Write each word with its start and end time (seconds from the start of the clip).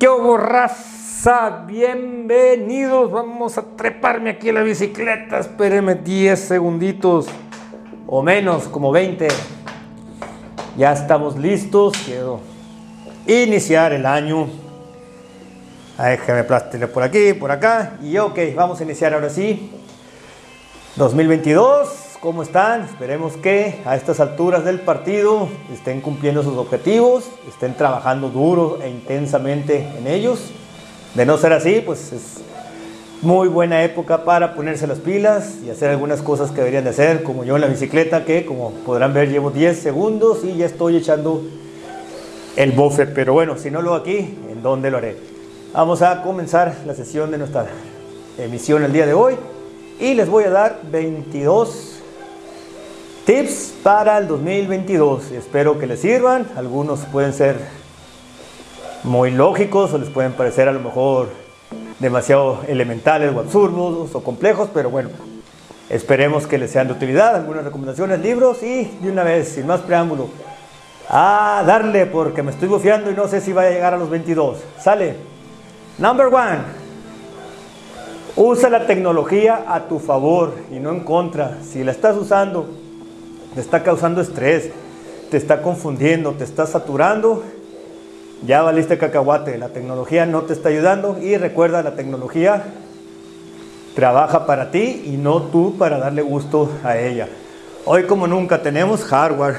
¿Qué 0.00 0.08
borraza? 0.08 1.64
Bienvenidos. 1.66 3.12
Vamos 3.12 3.58
a 3.58 3.76
treparme 3.76 4.30
aquí 4.30 4.48
en 4.48 4.54
la 4.54 4.62
bicicleta. 4.62 5.38
Espérenme 5.38 5.94
10 5.94 6.40
segunditos 6.40 7.26
o 8.06 8.22
menos, 8.22 8.66
como 8.68 8.92
20. 8.92 9.28
Ya 10.78 10.94
estamos 10.94 11.36
listos. 11.36 11.92
Quiero 12.06 12.40
iniciar 13.26 13.92
el 13.92 14.06
año. 14.06 14.48
Déjame 15.98 16.44
plástere 16.44 16.86
por 16.86 17.02
aquí, 17.02 17.34
por 17.34 17.50
acá. 17.50 17.98
Y 18.02 18.16
ok, 18.16 18.38
vamos 18.56 18.80
a 18.80 18.84
iniciar 18.84 19.12
ahora 19.12 19.28
sí. 19.28 19.70
2022. 20.96 22.09
¿Cómo 22.20 22.42
están? 22.42 22.82
Esperemos 22.82 23.38
que 23.38 23.80
a 23.86 23.96
estas 23.96 24.20
alturas 24.20 24.62
del 24.62 24.80
partido 24.80 25.48
estén 25.72 26.02
cumpliendo 26.02 26.42
sus 26.42 26.54
objetivos, 26.58 27.24
estén 27.48 27.72
trabajando 27.74 28.28
duro 28.28 28.78
e 28.82 28.90
intensamente 28.90 29.88
en 29.96 30.06
ellos. 30.06 30.50
De 31.14 31.24
no 31.24 31.38
ser 31.38 31.54
así, 31.54 31.82
pues 31.84 32.12
es 32.12 32.22
muy 33.22 33.48
buena 33.48 33.82
época 33.84 34.22
para 34.24 34.54
ponerse 34.54 34.86
las 34.86 34.98
pilas 34.98 35.60
y 35.64 35.70
hacer 35.70 35.88
algunas 35.88 36.20
cosas 36.20 36.50
que 36.50 36.58
deberían 36.58 36.84
de 36.84 36.90
hacer, 36.90 37.22
como 37.22 37.42
yo 37.42 37.54
en 37.54 37.62
la 37.62 37.68
bicicleta, 37.68 38.26
que 38.26 38.44
como 38.44 38.72
podrán 38.84 39.14
ver 39.14 39.30
llevo 39.30 39.50
10 39.50 39.78
segundos 39.78 40.44
y 40.44 40.58
ya 40.58 40.66
estoy 40.66 40.96
echando 40.96 41.42
el 42.54 42.72
buffer. 42.72 43.14
Pero 43.14 43.32
bueno, 43.32 43.56
si 43.56 43.70
no 43.70 43.80
lo 43.80 43.94
hago 43.94 44.02
aquí, 44.02 44.36
¿en 44.50 44.62
dónde 44.62 44.90
lo 44.90 44.98
haré? 44.98 45.16
Vamos 45.72 46.02
a 46.02 46.22
comenzar 46.22 46.80
la 46.84 46.92
sesión 46.92 47.30
de 47.30 47.38
nuestra 47.38 47.64
emisión 48.36 48.84
el 48.84 48.92
día 48.92 49.06
de 49.06 49.14
hoy 49.14 49.36
y 49.98 50.12
les 50.12 50.28
voy 50.28 50.44
a 50.44 50.50
dar 50.50 50.80
22 50.92 51.89
Tips 53.30 53.74
para 53.84 54.18
el 54.18 54.26
2022. 54.26 55.30
Espero 55.30 55.78
que 55.78 55.86
les 55.86 56.00
sirvan. 56.00 56.48
Algunos 56.56 56.98
pueden 57.12 57.32
ser 57.32 57.60
muy 59.04 59.30
lógicos 59.30 59.92
o 59.92 59.98
les 59.98 60.08
pueden 60.08 60.32
parecer 60.32 60.68
a 60.68 60.72
lo 60.72 60.80
mejor 60.80 61.28
demasiado 62.00 62.58
elementales 62.66 63.32
o 63.32 63.38
absurdos 63.38 64.12
o 64.16 64.24
complejos, 64.24 64.68
pero 64.74 64.90
bueno, 64.90 65.10
esperemos 65.88 66.48
que 66.48 66.58
les 66.58 66.72
sean 66.72 66.88
de 66.88 66.94
utilidad. 66.94 67.36
Algunas 67.36 67.62
recomendaciones, 67.62 68.18
libros 68.18 68.64
y 68.64 68.90
de 69.00 69.12
una 69.12 69.22
vez, 69.22 69.50
sin 69.50 69.64
más 69.64 69.82
preámbulo, 69.82 70.28
a 71.08 71.62
darle 71.64 72.06
porque 72.06 72.42
me 72.42 72.50
estoy 72.50 72.66
bufeando 72.66 73.12
y 73.12 73.14
no 73.14 73.28
sé 73.28 73.40
si 73.40 73.52
va 73.52 73.62
a 73.62 73.70
llegar 73.70 73.94
a 73.94 73.96
los 73.96 74.10
22. 74.10 74.58
Sale. 74.80 75.14
Number 75.98 76.26
one. 76.26 76.58
Usa 78.34 78.68
la 78.68 78.88
tecnología 78.88 79.66
a 79.68 79.84
tu 79.84 80.00
favor 80.00 80.52
y 80.72 80.80
no 80.80 80.90
en 80.90 81.04
contra. 81.04 81.58
Si 81.62 81.84
la 81.84 81.92
estás 81.92 82.16
usando 82.16 82.79
te 83.54 83.60
está 83.60 83.82
causando 83.82 84.20
estrés, 84.20 84.70
te 85.30 85.36
está 85.36 85.62
confundiendo, 85.62 86.32
te 86.32 86.44
está 86.44 86.66
saturando, 86.66 87.42
ya 88.46 88.62
valiste 88.62 88.98
cacahuate, 88.98 89.58
la 89.58 89.68
tecnología 89.68 90.26
no 90.26 90.42
te 90.42 90.52
está 90.52 90.70
ayudando. 90.70 91.18
Y 91.20 91.36
recuerda, 91.36 91.82
la 91.82 91.94
tecnología 91.94 92.64
trabaja 93.94 94.46
para 94.46 94.70
ti 94.70 95.02
y 95.06 95.16
no 95.16 95.42
tú 95.42 95.76
para 95.76 95.98
darle 95.98 96.22
gusto 96.22 96.70
a 96.82 96.98
ella. 96.98 97.28
Hoy 97.84 98.04
como 98.04 98.26
nunca 98.26 98.62
tenemos 98.62 99.04
hardware, 99.04 99.56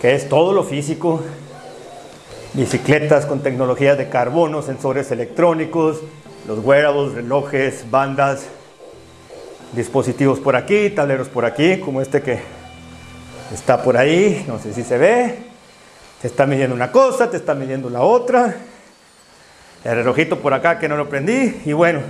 que 0.00 0.14
es 0.14 0.28
todo 0.28 0.52
lo 0.52 0.64
físico, 0.64 1.20
bicicletas 2.54 3.26
con 3.26 3.40
tecnología 3.40 3.96
de 3.96 4.08
carbono, 4.08 4.62
sensores 4.62 5.10
electrónicos, 5.10 6.00
los 6.46 6.58
wearables, 6.64 7.14
relojes, 7.14 7.90
bandas, 7.90 8.46
dispositivos 9.72 10.38
por 10.38 10.56
aquí, 10.56 10.90
tableros 10.90 11.28
por 11.28 11.44
aquí, 11.44 11.78
como 11.78 12.00
este 12.00 12.22
que 12.22 12.40
está 13.52 13.82
por 13.82 13.96
ahí, 13.96 14.44
no 14.48 14.58
sé 14.58 14.72
si 14.72 14.82
se 14.82 14.98
ve, 14.98 15.38
te 16.20 16.28
está 16.28 16.46
midiendo 16.46 16.74
una 16.74 16.90
cosa, 16.90 17.30
te 17.30 17.36
está 17.36 17.54
midiendo 17.54 17.90
la 17.90 18.00
otra, 18.00 18.56
el 19.84 19.94
relojito 19.96 20.40
por 20.40 20.54
acá 20.54 20.78
que 20.78 20.88
no 20.88 20.96
lo 20.96 21.08
prendí 21.08 21.60
y 21.64 21.72
bueno, 21.72 22.00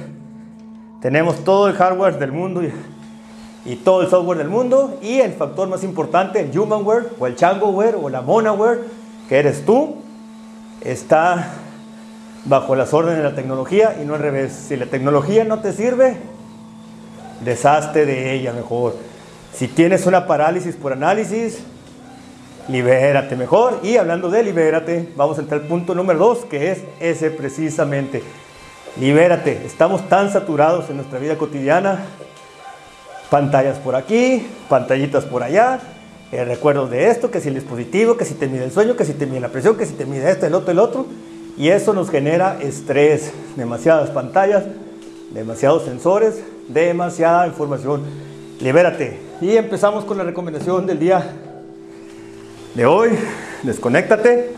tenemos 1.01 1.43
todo 1.45 1.69
el 1.69 1.75
hardware 1.75 2.19
del 2.19 2.33
mundo 2.33 2.63
y, 2.63 2.73
y 3.65 3.77
todo 3.77 4.03
el 4.03 4.09
software 4.09 4.39
del 4.39 4.49
mundo 4.49 4.99
y 5.03 5.21
el 5.21 5.33
factor 5.33 5.69
más 5.69 5.83
importante, 5.83 6.41
el 6.41 6.57
humanware 6.57 7.11
o 7.19 7.27
el 7.27 7.37
changoware 7.37 7.97
o 8.01 8.09
la 8.09 8.23
monaware, 8.23 8.81
que 9.29 9.39
eres 9.39 9.65
tú, 9.65 9.97
está 10.83 11.51
bajo 12.45 12.77
las 12.77 12.93
órdenes 12.93 13.19
de 13.19 13.25
la 13.25 13.35
tecnología 13.35 13.97
y 14.01 14.05
no 14.05 14.15
al 14.15 14.21
revés. 14.21 14.53
Si 14.53 14.77
la 14.77 14.87
tecnología 14.87 15.45
no 15.45 15.61
te 15.61 15.73
sirve, 15.73 16.17
deshazte 17.45 18.07
de 18.07 18.35
ella 18.35 18.53
mejor. 18.53 18.95
Si 19.57 19.69
tienes 19.69 20.07
una 20.07 20.27
parálisis 20.27 20.75
por 20.75 20.93
análisis, 20.93 21.61
libérate 22.69 23.37
mejor. 23.37 23.79
Y 23.85 23.97
hablando 23.99 24.29
de 24.29 24.43
libérate, 24.43 25.09
vamos 25.17 25.39
a 25.39 25.43
entrar 25.43 25.61
al 25.61 25.69
punto 25.69 25.95
número 25.95 26.19
dos, 26.19 26.45
que 26.45 26.73
es 26.73 26.79
ese 26.99 27.31
precisamente. 27.31 28.23
Libérate. 28.99 29.65
Estamos 29.65 30.09
tan 30.09 30.33
saturados 30.33 30.91
en 30.91 30.97
nuestra 30.97 31.21
vida 31.21 31.37
cotidiana. 31.37 32.01
Pantallas 33.31 33.79
por 33.79 33.95
aquí, 33.95 34.45
pantallitas 34.69 35.25
por 35.25 35.45
allá. 35.45 35.81
Eh, 36.33 36.45
recuerdos 36.45 36.91
de 36.91 37.11
esto, 37.11 37.31
que 37.31 37.41
si 37.41 37.49
el 37.49 37.55
dispositivo, 37.55 38.17
que 38.17 38.25
si 38.25 38.35
te 38.35 38.49
mide 38.49 38.65
el 38.65 38.73
sueño, 38.73 38.97
que 38.97 39.05
si 39.05 39.13
te 39.13 39.27
mide 39.27 39.39
la 39.39 39.51
presión, 39.51 39.77
que 39.77 39.87
si 39.87 39.93
te 39.93 40.05
mide 40.05 40.31
esto, 40.31 40.47
el 40.47 40.55
otro, 40.55 40.73
el 40.73 40.81
otro. 40.81 41.07
Y 41.57 41.69
eso 41.69 41.93
nos 41.93 42.11
genera 42.11 42.59
estrés. 42.61 43.33
Demasiadas 43.55 44.11
pantallas, 44.11 44.65
demasiados 45.33 45.85
sensores, 45.85 46.43
demasiada 46.69 47.47
información. 47.47 48.03
Libérate. 48.61 49.24
Y 49.41 49.57
empezamos 49.57 50.05
con 50.05 50.17
la 50.17 50.23
recomendación 50.23 50.87
del 50.87 51.01
día 51.01 51.33
de 52.75 52.87
hoy. 52.87 53.11
Desconéctate. 53.65 54.53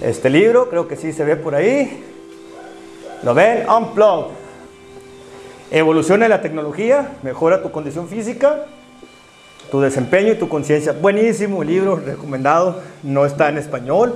Este 0.00 0.30
libro, 0.30 0.70
creo 0.70 0.88
que 0.88 0.96
sí 0.96 1.12
se 1.12 1.22
ve 1.22 1.36
por 1.36 1.54
ahí. 1.54 2.02
¿Lo 3.22 3.34
ven? 3.34 3.68
Unplug. 3.68 4.28
Evoluciona 5.70 6.28
la 6.28 6.40
tecnología, 6.40 7.16
mejora 7.22 7.62
tu 7.62 7.70
condición 7.70 8.08
física, 8.08 8.64
tu 9.70 9.80
desempeño 9.80 10.32
y 10.32 10.36
tu 10.36 10.48
conciencia. 10.48 10.92
Buenísimo 10.92 11.62
libro, 11.62 11.96
recomendado. 11.96 12.80
No 13.02 13.26
está 13.26 13.50
en 13.50 13.58
español, 13.58 14.14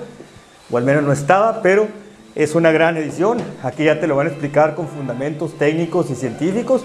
o 0.70 0.78
al 0.78 0.84
menos 0.84 1.02
no 1.02 1.12
estaba, 1.12 1.60
pero 1.60 1.88
es 2.34 2.54
una 2.54 2.72
gran 2.72 2.96
edición. 2.96 3.38
Aquí 3.62 3.84
ya 3.84 4.00
te 4.00 4.06
lo 4.06 4.16
van 4.16 4.28
a 4.28 4.30
explicar 4.30 4.74
con 4.74 4.88
fundamentos 4.88 5.58
técnicos 5.58 6.10
y 6.10 6.14
científicos. 6.14 6.84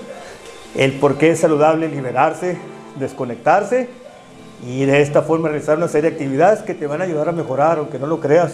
El 0.76 0.94
por 1.00 1.18
qué 1.18 1.32
es 1.32 1.40
saludable 1.40 1.88
liberarse 1.88 2.75
desconectarse 2.96 3.90
y 4.66 4.86
de 4.86 5.02
esta 5.02 5.22
forma 5.22 5.50
realizar 5.50 5.78
una 5.78 5.88
serie 5.88 6.10
de 6.10 6.16
actividades 6.16 6.62
que 6.62 6.74
te 6.74 6.88
van 6.88 7.02
a 7.02 7.04
ayudar 7.04 7.30
a 7.30 7.32
mejorar, 7.32 7.78
aunque 7.78 8.00
no 8.00 8.08
lo 8.08 8.20
creas. 8.20 8.52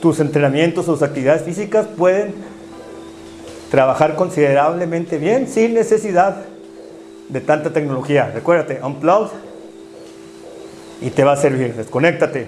Tus 0.00 0.20
entrenamientos 0.20 0.88
o 0.88 0.92
tus 0.92 1.02
actividades 1.02 1.42
físicas 1.42 1.86
pueden 1.86 2.34
trabajar 3.70 4.14
considerablemente 4.16 5.18
bien 5.18 5.48
sin 5.48 5.74
necesidad 5.74 6.36
de 7.28 7.40
tanta 7.40 7.72
tecnología. 7.72 8.30
Recuérdate, 8.34 8.80
unplug 8.82 9.30
y 11.00 11.10
te 11.10 11.24
va 11.24 11.32
a 11.32 11.36
servir. 11.36 11.74
Desconéctate. 11.74 12.46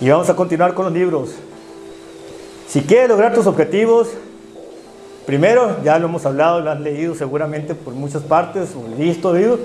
Y 0.00 0.08
vamos 0.08 0.28
a 0.28 0.36
continuar 0.36 0.74
con 0.74 0.86
los 0.86 0.94
libros. 0.94 1.30
Si 2.68 2.82
quieres 2.82 3.08
lograr 3.08 3.32
tus 3.32 3.46
objetivos, 3.46 4.08
Primero, 5.26 5.82
ya 5.82 5.98
lo 5.98 6.06
hemos 6.06 6.24
hablado, 6.24 6.60
lo 6.60 6.70
has 6.70 6.80
leído 6.80 7.16
seguramente 7.16 7.74
por 7.74 7.92
muchas 7.94 8.22
partes, 8.22 8.70
o 8.76 8.82
visto, 8.96 9.30
oído. 9.30 9.58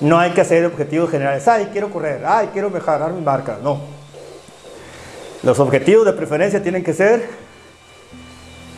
No 0.00 0.16
hay 0.16 0.30
que 0.30 0.40
hacer 0.40 0.64
objetivos 0.64 1.10
generales. 1.10 1.48
Ay, 1.48 1.70
quiero 1.72 1.90
correr. 1.90 2.22
Ay, 2.24 2.50
quiero 2.52 2.70
mejorar 2.70 3.12
mi 3.12 3.20
marca. 3.20 3.58
No. 3.60 3.80
Los 5.42 5.58
objetivos 5.58 6.06
de 6.06 6.12
preferencia 6.12 6.62
tienen 6.62 6.84
que 6.84 6.94
ser 6.94 7.28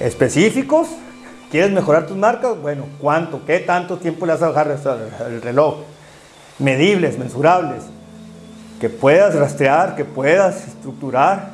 específicos. 0.01 0.89
¿Quieres 1.51 1.73
mejorar 1.73 2.07
tus 2.07 2.17
marcas? 2.17 2.57
Bueno, 2.59 2.87
¿cuánto? 2.99 3.45
¿Qué 3.45 3.59
tanto 3.59 3.99
tiempo 3.99 4.25
le 4.25 4.33
vas 4.33 4.43
a 4.43 4.49
bajar 4.49 4.79
el 5.29 5.43
reloj? 5.43 5.81
Medibles, 6.59 7.19
mensurables. 7.19 7.83
Que 8.81 8.89
puedas 8.89 9.35
rastrear, 9.35 9.95
que 9.95 10.07
puedas 10.07 10.69
estructurar, 10.69 11.51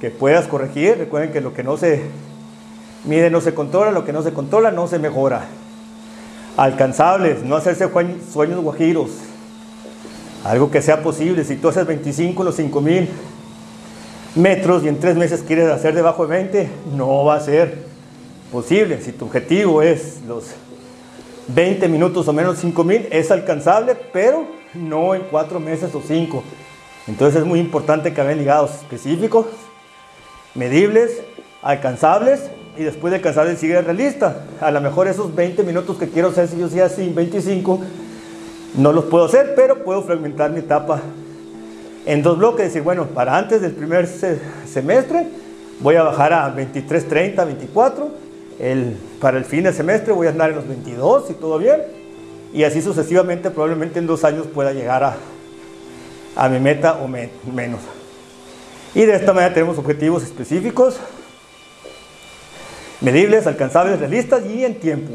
que 0.00 0.10
puedas 0.10 0.46
corregir. 0.46 0.98
Recuerden 0.98 1.32
que 1.32 1.40
lo 1.40 1.54
que 1.54 1.64
no 1.64 1.76
se 1.76 2.02
Mide, 3.04 3.30
no 3.30 3.40
se 3.40 3.52
controla, 3.52 3.90
lo 3.90 4.04
que 4.04 4.12
no 4.12 4.22
se 4.22 4.32
controla 4.32 4.70
no 4.70 4.86
se 4.86 4.98
mejora. 4.98 5.46
Alcanzables, 6.56 7.42
no 7.42 7.56
hacerse 7.56 7.88
sueños 8.32 8.60
guajiros. 8.60 9.10
Algo 10.44 10.70
que 10.70 10.82
sea 10.82 11.02
posible. 11.02 11.44
Si 11.44 11.56
tú 11.56 11.68
haces 11.68 11.86
25 11.86 12.44
los 12.44 12.56
5000 12.56 13.08
metros 14.36 14.84
y 14.84 14.88
en 14.88 14.98
tres 15.00 15.16
meses 15.16 15.42
quieres 15.46 15.68
hacer 15.70 15.94
debajo 15.94 16.26
de 16.26 16.36
20, 16.36 16.70
no 16.96 17.24
va 17.24 17.36
a 17.36 17.40
ser 17.40 17.86
posible. 18.52 19.00
Si 19.00 19.12
tu 19.12 19.24
objetivo 19.24 19.82
es 19.82 20.20
los 20.26 20.44
20 21.48 21.88
minutos 21.88 22.28
o 22.28 22.32
menos 22.32 22.58
5000, 22.58 23.08
es 23.10 23.30
alcanzable, 23.32 23.96
pero 24.12 24.46
no 24.74 25.14
en 25.14 25.22
cuatro 25.22 25.58
meses 25.58 25.92
o 25.94 26.02
cinco. 26.06 26.44
Entonces 27.08 27.40
es 27.40 27.46
muy 27.46 27.58
importante 27.58 28.12
que 28.12 28.20
hagan 28.20 28.38
ligados 28.38 28.74
específicos, 28.74 29.46
medibles, 30.54 31.22
alcanzables 31.62 32.50
y 32.76 32.84
después 32.84 33.12
de 33.12 33.20
cansar 33.20 33.54
sigue 33.56 33.80
realista. 33.80 34.44
A 34.60 34.70
lo 34.70 34.80
mejor 34.80 35.08
esos 35.08 35.34
20 35.34 35.62
minutos 35.62 35.98
que 35.98 36.08
quiero 36.08 36.28
hacer, 36.28 36.48
si 36.48 36.58
yo 36.58 36.68
sea 36.68 36.86
así, 36.86 37.08
25, 37.08 37.80
no 38.76 38.92
los 38.92 39.04
puedo 39.04 39.26
hacer, 39.26 39.54
pero 39.54 39.84
puedo 39.84 40.02
fragmentar 40.02 40.50
mi 40.50 40.60
etapa 40.60 41.00
en 42.06 42.22
dos 42.22 42.38
bloques. 42.38 42.66
Decir, 42.66 42.82
bueno, 42.82 43.06
para 43.06 43.36
antes 43.36 43.60
del 43.60 43.72
primer 43.72 44.06
semestre 44.06 45.26
voy 45.80 45.96
a 45.96 46.02
bajar 46.02 46.32
a 46.32 46.48
23, 46.48 47.08
30, 47.08 47.44
24. 47.44 48.10
El, 48.58 48.96
para 49.20 49.38
el 49.38 49.44
fin 49.44 49.64
de 49.64 49.72
semestre 49.72 50.12
voy 50.12 50.28
a 50.28 50.30
andar 50.30 50.50
en 50.50 50.56
los 50.56 50.68
22, 50.68 51.28
si 51.28 51.34
todo 51.34 51.58
bien. 51.58 51.82
Y 52.54 52.64
así 52.64 52.82
sucesivamente, 52.82 53.50
probablemente 53.50 53.98
en 53.98 54.06
dos 54.06 54.24
años 54.24 54.46
pueda 54.46 54.72
llegar 54.72 55.04
a, 55.04 55.16
a 56.36 56.48
mi 56.48 56.58
meta 56.58 56.98
o 57.02 57.08
menos. 57.08 57.80
Y 58.94 59.04
de 59.04 59.14
esta 59.14 59.32
manera 59.32 59.54
tenemos 59.54 59.78
objetivos 59.78 60.22
específicos, 60.22 61.00
medibles, 63.02 63.46
alcanzables, 63.46 63.98
realistas 63.98 64.42
y 64.46 64.64
en 64.64 64.76
tiempo. 64.76 65.12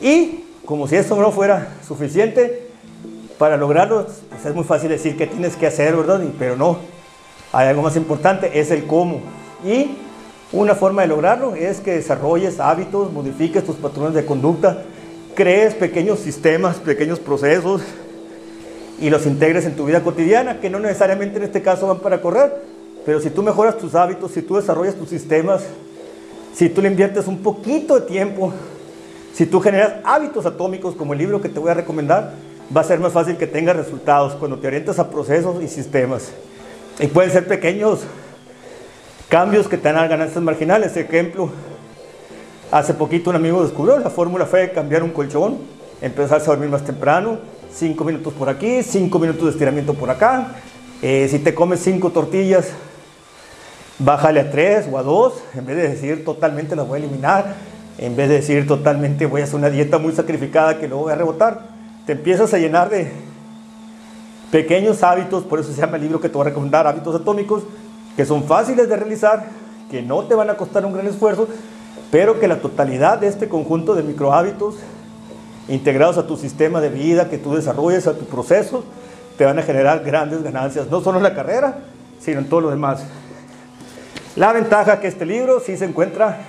Y 0.00 0.44
como 0.64 0.88
si 0.88 0.96
eso 0.96 1.16
no 1.16 1.30
fuera 1.30 1.68
suficiente, 1.86 2.68
para 3.38 3.56
lograrlo 3.56 4.06
pues 4.28 4.46
es 4.46 4.54
muy 4.54 4.64
fácil 4.64 4.88
decir 4.88 5.16
qué 5.16 5.26
tienes 5.26 5.56
que 5.56 5.66
hacer, 5.66 5.96
¿verdad? 5.96 6.22
pero 6.38 6.56
no, 6.56 6.78
hay 7.52 7.68
algo 7.68 7.82
más 7.82 7.96
importante, 7.96 8.58
es 8.58 8.70
el 8.70 8.86
cómo. 8.86 9.20
Y 9.64 9.96
una 10.52 10.74
forma 10.74 11.02
de 11.02 11.08
lograrlo 11.08 11.54
es 11.54 11.80
que 11.80 11.92
desarrolles 11.92 12.60
hábitos, 12.60 13.12
modifiques 13.12 13.64
tus 13.64 13.76
patrones 13.76 14.14
de 14.14 14.24
conducta, 14.24 14.82
crees 15.34 15.74
pequeños 15.74 16.20
sistemas, 16.20 16.76
pequeños 16.76 17.18
procesos 17.18 17.82
y 19.00 19.10
los 19.10 19.26
integres 19.26 19.66
en 19.66 19.74
tu 19.74 19.84
vida 19.84 20.02
cotidiana, 20.02 20.60
que 20.60 20.70
no 20.70 20.78
necesariamente 20.78 21.38
en 21.38 21.44
este 21.44 21.62
caso 21.62 21.88
van 21.88 21.98
para 21.98 22.20
correr, 22.20 22.62
pero 23.04 23.20
si 23.20 23.30
tú 23.30 23.42
mejoras 23.42 23.76
tus 23.76 23.94
hábitos, 23.94 24.30
si 24.32 24.42
tú 24.42 24.56
desarrollas 24.56 24.94
tus 24.94 25.08
sistemas, 25.08 25.62
si 26.54 26.68
tú 26.68 26.80
le 26.80 26.88
inviertes 26.88 27.26
un 27.26 27.38
poquito 27.38 27.98
de 27.98 28.06
tiempo, 28.06 28.52
si 29.34 29.46
tú 29.46 29.60
generas 29.60 29.94
hábitos 30.04 30.46
atómicos 30.46 30.94
como 30.94 31.12
el 31.12 31.18
libro 31.18 31.40
que 31.40 31.48
te 31.48 31.58
voy 31.58 31.70
a 31.70 31.74
recomendar, 31.74 32.34
va 32.74 32.80
a 32.80 32.84
ser 32.84 33.00
más 33.00 33.12
fácil 33.12 33.36
que 33.36 33.46
tengas 33.46 33.76
resultados 33.76 34.34
cuando 34.34 34.58
te 34.58 34.68
orientas 34.68 34.98
a 34.98 35.10
procesos 35.10 35.62
y 35.62 35.68
sistemas. 35.68 36.30
Y 37.00 37.08
pueden 37.08 37.32
ser 37.32 37.46
pequeños 37.48 38.00
cambios 39.28 39.66
que 39.66 39.76
te 39.76 39.92
dan 39.92 40.08
ganancias 40.08 40.42
marginales. 40.42 40.96
Ejemplo, 40.96 41.50
hace 42.70 42.94
poquito 42.94 43.30
un 43.30 43.36
amigo 43.36 43.62
descubrió 43.62 43.98
la 43.98 44.10
fórmula 44.10 44.46
fue 44.46 44.70
cambiar 44.70 45.02
un 45.02 45.10
colchón, 45.10 45.58
empezarse 46.00 46.46
a 46.46 46.54
dormir 46.54 46.70
más 46.70 46.84
temprano, 46.84 47.38
5 47.72 48.04
minutos 48.04 48.32
por 48.32 48.48
aquí, 48.48 48.84
5 48.84 49.18
minutos 49.18 49.44
de 49.46 49.50
estiramiento 49.50 49.94
por 49.94 50.08
acá. 50.08 50.54
Eh, 51.02 51.26
si 51.28 51.40
te 51.40 51.52
comes 51.52 51.80
5 51.80 52.10
tortillas, 52.10 52.68
bájale 53.98 54.40
a 54.40 54.50
3 54.50 54.88
o 54.90 54.98
a 54.98 55.02
2, 55.02 55.32
en 55.56 55.66
vez 55.66 55.76
de 55.76 55.88
decir 55.88 56.24
totalmente 56.24 56.76
las 56.76 56.86
voy 56.86 57.00
a 57.00 57.04
eliminar, 57.04 57.54
en 57.98 58.16
vez 58.16 58.28
de 58.28 58.36
decir 58.36 58.66
totalmente 58.66 59.26
voy 59.26 59.40
a 59.40 59.44
hacer 59.44 59.56
una 59.56 59.70
dieta 59.70 59.98
muy 59.98 60.12
sacrificada 60.12 60.78
que 60.78 60.88
luego 60.88 61.04
voy 61.04 61.12
a 61.12 61.16
rebotar, 61.16 61.60
te 62.06 62.12
empiezas 62.12 62.52
a 62.52 62.58
llenar 62.58 62.90
de 62.90 63.10
pequeños 64.50 65.02
hábitos, 65.02 65.44
por 65.44 65.60
eso 65.60 65.72
se 65.72 65.80
llama 65.80 65.96
el 65.96 66.02
libro 66.02 66.20
que 66.20 66.28
te 66.28 66.34
voy 66.34 66.42
a 66.42 66.50
recomendar, 66.50 66.86
hábitos 66.86 67.14
atómicos, 67.14 67.62
que 68.16 68.24
son 68.24 68.44
fáciles 68.44 68.88
de 68.88 68.96
realizar, 68.96 69.46
que 69.90 70.02
no 70.02 70.24
te 70.24 70.34
van 70.34 70.50
a 70.50 70.56
costar 70.56 70.84
un 70.84 70.92
gran 70.92 71.06
esfuerzo, 71.06 71.48
pero 72.10 72.38
que 72.38 72.48
la 72.48 72.60
totalidad 72.60 73.18
de 73.18 73.28
este 73.28 73.48
conjunto 73.48 73.94
de 73.94 74.02
micro 74.02 74.32
hábitos 74.32 74.76
integrados 75.68 76.18
a 76.18 76.26
tu 76.26 76.36
sistema 76.36 76.80
de 76.80 76.90
vida 76.90 77.28
que 77.28 77.38
tú 77.38 77.54
desarrolles, 77.54 78.06
a 78.06 78.14
tu 78.14 78.26
proceso, 78.26 78.84
te 79.38 79.44
van 79.44 79.58
a 79.58 79.62
generar 79.62 80.04
grandes 80.04 80.42
ganancias, 80.42 80.88
no 80.90 81.00
solo 81.00 81.18
en 81.18 81.24
la 81.24 81.34
carrera, 81.34 81.78
sino 82.20 82.40
en 82.40 82.48
todo 82.48 82.60
lo 82.60 82.70
demás. 82.70 83.02
La 84.36 84.52
ventaja 84.52 84.98
que 84.98 85.06
este 85.06 85.24
libro 85.24 85.60
sí 85.60 85.76
se 85.76 85.84
encuentra 85.84 86.40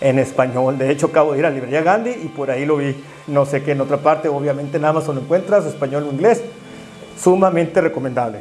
en 0.00 0.18
español. 0.18 0.78
De 0.78 0.90
hecho, 0.90 1.08
acabo 1.08 1.32
de 1.32 1.40
ir 1.40 1.46
a 1.46 1.50
la 1.50 1.54
librería 1.54 1.82
Gandhi 1.82 2.10
y 2.10 2.28
por 2.28 2.50
ahí 2.50 2.64
lo 2.64 2.78
vi. 2.78 2.96
No 3.26 3.44
sé 3.44 3.62
qué 3.62 3.72
en 3.72 3.82
otra 3.82 3.98
parte, 3.98 4.28
obviamente 4.28 4.78
en 4.78 4.84
Amazon 4.84 5.16
lo 5.16 5.20
encuentras, 5.20 5.66
español 5.66 6.06
o 6.08 6.12
inglés. 6.12 6.42
Sumamente 7.18 7.80
recomendable. 7.80 8.38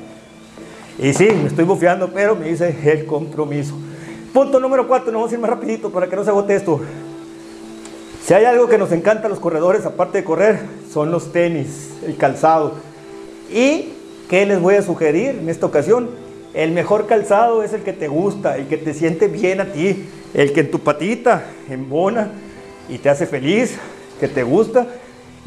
Y 0.98 1.14
sí, 1.14 1.30
me 1.30 1.48
estoy 1.48 1.66
bufeando, 1.66 2.10
pero 2.14 2.36
me 2.36 2.48
dice 2.48 2.76
el 2.86 3.06
compromiso. 3.06 3.76
Punto 4.34 4.62
número 4.62 4.88
cuatro, 4.88 5.12
nos 5.12 5.20
vamos 5.20 5.32
a 5.32 5.36
ir 5.36 5.42
más 5.42 5.50
rapidito 5.50 5.92
para 5.92 6.08
que 6.08 6.16
no 6.16 6.24
se 6.24 6.30
agote 6.30 6.56
esto. 6.56 6.80
Si 8.24 8.34
hay 8.34 8.46
algo 8.46 8.68
que 8.68 8.78
nos 8.78 8.94
encanta 8.94 9.28
a 9.28 9.30
los 9.30 9.42
corredores, 9.42 9.86
aparte 9.86 10.20
de 10.20 10.24
correr, 10.24 10.62
son 10.90 11.12
los 11.12 11.34
tenis, 11.34 11.98
el 12.06 12.16
calzado. 12.16 12.76
¿Y 13.52 13.90
qué 14.30 14.46
les 14.46 14.62
voy 14.62 14.76
a 14.76 14.82
sugerir 14.82 15.40
en 15.42 15.50
esta 15.50 15.66
ocasión? 15.66 16.21
El 16.54 16.72
mejor 16.72 17.08
calzado 17.08 17.64
es 17.64 17.74
el 17.74 17.82
que 17.82 17.94
te 17.94 18.08
gusta, 18.08 18.58
el 18.58 18.68
que 18.68 18.78
te 18.78 18.94
siente 18.94 19.28
bien 19.28 19.62
a 19.62 19.72
ti, 19.72 20.10
el 20.34 20.52
que 20.52 20.62
en 20.62 20.72
tu 20.72 20.80
patita 20.80 21.46
embona 21.70 22.30
y 22.90 22.98
te 22.98 23.10
hace 23.10 23.26
feliz, 23.26 23.78
que 24.20 24.28
te 24.28 24.44
gusta, 24.44 24.88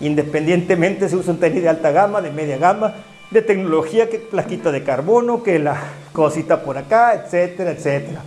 independientemente 0.00 1.08
si 1.08 1.16
usa 1.16 1.32
un 1.32 1.40
tenis 1.40 1.62
de 1.62 1.68
alta 1.68 1.90
gama, 1.90 2.22
de 2.22 2.30
media 2.30 2.56
gama, 2.56 2.94
de 3.30 3.42
tecnología, 3.42 4.08
que 4.08 4.18
plaquita 4.18 4.72
de 4.72 4.82
carbono, 4.82 5.42
que 5.42 5.58
la 5.58 5.76
cosita 6.12 6.62
por 6.62 6.78
acá, 6.78 7.14
etcétera, 7.14 7.72
etcétera. 7.72 8.22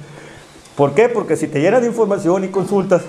¿Por 0.75 0.93
qué? 0.93 1.09
Porque 1.09 1.35
si 1.35 1.47
te 1.47 1.59
llenas 1.59 1.81
de 1.81 1.87
información 1.87 2.43
y 2.43 2.49
consultas, 2.49 3.01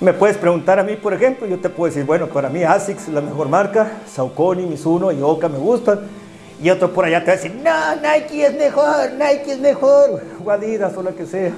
me 0.00 0.12
puedes 0.12 0.36
preguntar 0.36 0.78
a 0.80 0.82
mí, 0.82 0.96
por 0.96 1.14
ejemplo, 1.14 1.46
yo 1.46 1.58
te 1.58 1.70
puedo 1.70 1.90
decir, 1.90 2.04
bueno, 2.04 2.26
para 2.26 2.48
mí 2.48 2.64
ASICS 2.64 3.08
es 3.08 3.14
la 3.14 3.20
mejor 3.20 3.48
marca, 3.48 3.92
Saucony, 4.06 4.66
Mizuno 4.66 5.12
y 5.12 5.22
Oka 5.22 5.48
me 5.48 5.58
gustan. 5.58 6.25
Y 6.62 6.70
otro 6.70 6.92
por 6.92 7.04
allá 7.04 7.20
te 7.20 7.26
va 7.26 7.32
a 7.32 7.36
decir, 7.36 7.54
no, 7.54 7.96
Nike 7.96 8.46
es 8.46 8.54
mejor, 8.54 9.12
Nike 9.12 9.52
es 9.52 9.58
mejor, 9.58 10.22
o 10.44 10.50
Adidas 10.50 10.96
o 10.96 11.02
lo 11.02 11.14
que 11.14 11.26
sea. 11.26 11.52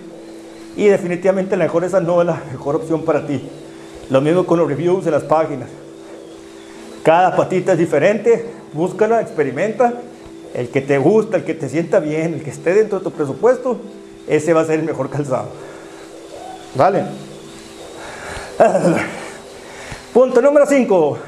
Y 0.77 0.87
definitivamente 0.87 1.57
la 1.57 1.65
mejor 1.65 1.85
esa 1.85 2.01
no 2.01 2.21
es 2.21 2.27
la 2.27 2.43
mejor 2.51 2.77
opción 2.77 3.05
para 3.05 3.27
ti. 3.27 3.49
Lo 4.11 4.21
mismo 4.21 4.45
con 4.47 4.59
los 4.59 4.69
reviews 4.69 5.05
de 5.05 5.11
las 5.11 5.23
páginas. 5.23 5.69
Cada 7.03 7.37
patita 7.37 7.73
es 7.73 7.79
diferente, 7.79 8.47
búscala, 8.73 9.21
experimenta. 9.21 9.95
El 10.55 10.69
que 10.71 10.81
te 10.81 10.99
gusta, 10.99 11.37
el 11.37 11.45
que 11.45 11.55
te 11.55 11.69
sienta 11.69 12.01
bien, 12.01 12.35
el 12.35 12.43
que 12.43 12.51
esté 12.51 12.75
dentro 12.75 12.99
de 12.99 13.05
tu 13.05 13.11
presupuesto, 13.11 13.79
ese 14.27 14.53
va 14.53 14.63
a 14.63 14.65
ser 14.65 14.81
el 14.81 14.85
mejor 14.85 15.11
calzado. 15.11 15.49
¿Vale? 16.75 17.05
Punto 20.13 20.43
número 20.43 20.67
5. 20.67 21.19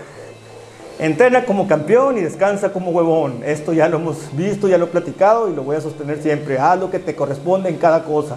Entrena 1.00 1.46
como 1.46 1.66
campeón 1.66 2.18
y 2.18 2.20
descansa 2.20 2.74
como 2.74 2.90
huevón. 2.90 3.40
Esto 3.42 3.72
ya 3.72 3.88
lo 3.88 3.96
hemos 3.96 4.36
visto, 4.36 4.68
ya 4.68 4.76
lo 4.76 4.84
he 4.84 4.88
platicado 4.88 5.48
y 5.48 5.54
lo 5.54 5.62
voy 5.62 5.76
a 5.76 5.80
sostener 5.80 6.20
siempre. 6.22 6.58
Haz 6.58 6.78
lo 6.78 6.90
que 6.90 6.98
te 6.98 7.16
corresponde 7.16 7.70
en 7.70 7.78
cada 7.78 8.04
cosa. 8.04 8.36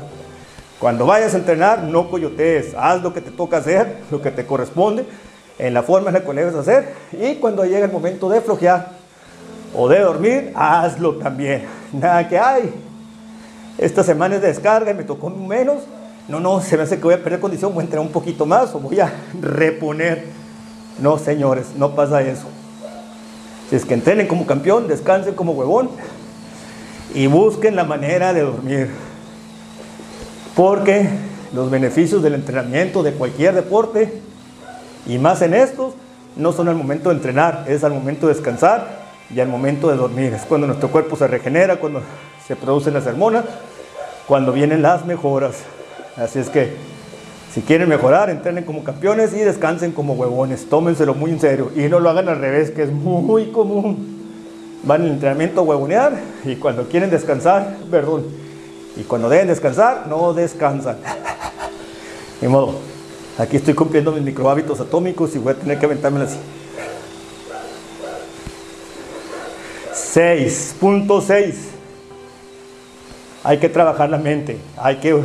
Cuando 0.80 1.06
vayas 1.06 1.33
a 1.33 1.39
entrenar, 1.39 1.83
no 1.83 2.10
coyotees. 2.10 2.74
Haz 2.77 3.04
lo 3.04 3.13
que 3.13 3.19
te 3.19 3.31
toca 3.31 3.57
hacer, 3.57 3.98
lo 4.10 4.21
que 4.21 4.31
te 4.31 4.45
corresponde, 4.45 5.06
en 5.60 5.74
la 5.74 5.83
forma 5.83 6.07
en 6.07 6.13
la 6.13 6.24
que 6.24 6.31
debes 6.31 6.56
hacer. 6.56 6.94
Y 7.12 7.36
cuando 7.36 7.65
llegue 7.65 7.83
el 7.83 7.92
momento 7.92 8.30
de 8.30 8.39
flojear 8.39 8.92
o 9.75 9.89
de 9.89 10.00
dormir, 10.00 10.53
hazlo 10.55 11.15
también. 11.15 11.65
Nada 11.91 12.29
que 12.29 12.39
hay. 12.39 12.74
Esta 13.77 14.05
semana 14.05 14.36
es 14.36 14.41
de 14.41 14.48
descarga 14.48 14.89
y 14.89 14.93
me 14.93 15.03
tocó 15.03 15.29
menos. 15.29 15.84
No, 16.29 16.39
no, 16.39 16.62
se 16.62 16.77
me 16.77 16.84
hace 16.84 16.96
que 16.96 17.03
voy 17.03 17.15
a 17.15 17.22
perder 17.22 17.41
condición, 17.41 17.74
voy 17.74 17.82
a 17.82 17.84
entrenar 17.84 18.08
un 18.08 18.13
poquito 18.13 18.46
más 18.46 18.74
o 18.74 18.79
voy 18.79 19.01
a 19.01 19.12
reponer 19.41 20.42
no, 21.00 21.17
señores, 21.17 21.67
no 21.75 21.95
pasa 21.95 22.21
eso. 22.21 22.45
Si 23.69 23.75
es 23.75 23.85
que 23.85 23.93
entrenen 23.93 24.27
como 24.27 24.45
campeón, 24.45 24.88
descansen 24.88 25.33
como 25.33 25.53
huevón 25.53 25.89
y 27.13 27.27
busquen 27.27 27.75
la 27.75 27.83
manera 27.83 28.33
de 28.33 28.41
dormir. 28.41 28.89
Porque 30.55 31.09
los 31.53 31.69
beneficios 31.69 32.21
del 32.21 32.35
entrenamiento 32.35 33.03
de 33.03 33.13
cualquier 33.13 33.55
deporte, 33.55 34.21
y 35.05 35.17
más 35.17 35.41
en 35.41 35.53
estos, 35.53 35.93
no 36.35 36.51
son 36.51 36.67
al 36.67 36.75
momento 36.75 37.09
de 37.09 37.15
entrenar, 37.15 37.65
es 37.67 37.83
al 37.83 37.93
momento 37.93 38.27
de 38.27 38.33
descansar 38.33 39.03
y 39.33 39.39
al 39.39 39.47
momento 39.47 39.89
de 39.89 39.97
dormir. 39.97 40.33
Es 40.33 40.43
cuando 40.43 40.67
nuestro 40.67 40.89
cuerpo 40.89 41.15
se 41.15 41.27
regenera, 41.27 41.77
cuando 41.77 42.01
se 42.47 42.55
producen 42.55 42.93
las 42.93 43.05
hormonas, 43.07 43.45
cuando 44.27 44.51
vienen 44.51 44.81
las 44.81 45.05
mejoras. 45.05 45.55
Así 46.17 46.39
es 46.39 46.50
que 46.50 46.75
si 47.53 47.62
quieren 47.62 47.88
mejorar, 47.88 48.31
entrenen 48.31 48.63
como 48.63 48.83
campeones 48.83 49.31
y 49.33 49.38
descansen 49.38 49.91
como 49.91 50.13
huevones. 50.13 50.67
Tómenselo 50.69 51.13
muy 51.13 51.29
en 51.29 51.39
serio 51.39 51.72
y 51.75 51.83
no 51.83 52.00
lo 52.00 52.10
hagan 52.10 52.27
al 52.27 52.39
revés, 52.39 52.72
que 52.72 52.81
es 52.81 52.91
muy 52.91 53.51
común. 53.51 54.24
Van 54.81 55.03
al 55.03 55.10
entrenamiento 55.10 55.62
a 55.62 55.63
huevonear 55.63 56.13
y 56.45 56.55
cuando 56.55 56.88
quieren 56.89 57.12
descansar, 57.12 57.77
perdón, 57.91 58.25
y 58.95 59.03
cuando 59.03 59.29
deben 59.29 59.48
descansar, 59.48 60.07
no 60.07 60.33
descansan. 60.33 60.98
Ni 62.41 62.48
modo, 62.48 62.79
aquí 63.38 63.57
estoy 63.57 63.75
cumpliendo 63.75 64.12
mis 64.12 64.24
micro 64.24 64.50
hábitos 64.50 64.79
atómicos 64.79 65.36
y 65.36 65.38
voy 65.38 65.53
a 65.53 65.55
tener 65.55 65.77
que 65.77 65.86
aventármelo 65.86 66.25
así. 66.25 66.39
6.6 69.93 71.53
Hay 73.43 73.60
que 73.60 73.69
trabajar 73.69 74.10
la 74.10 74.17
mente, 74.17 74.57
hay 74.75 74.98
que 74.98 75.22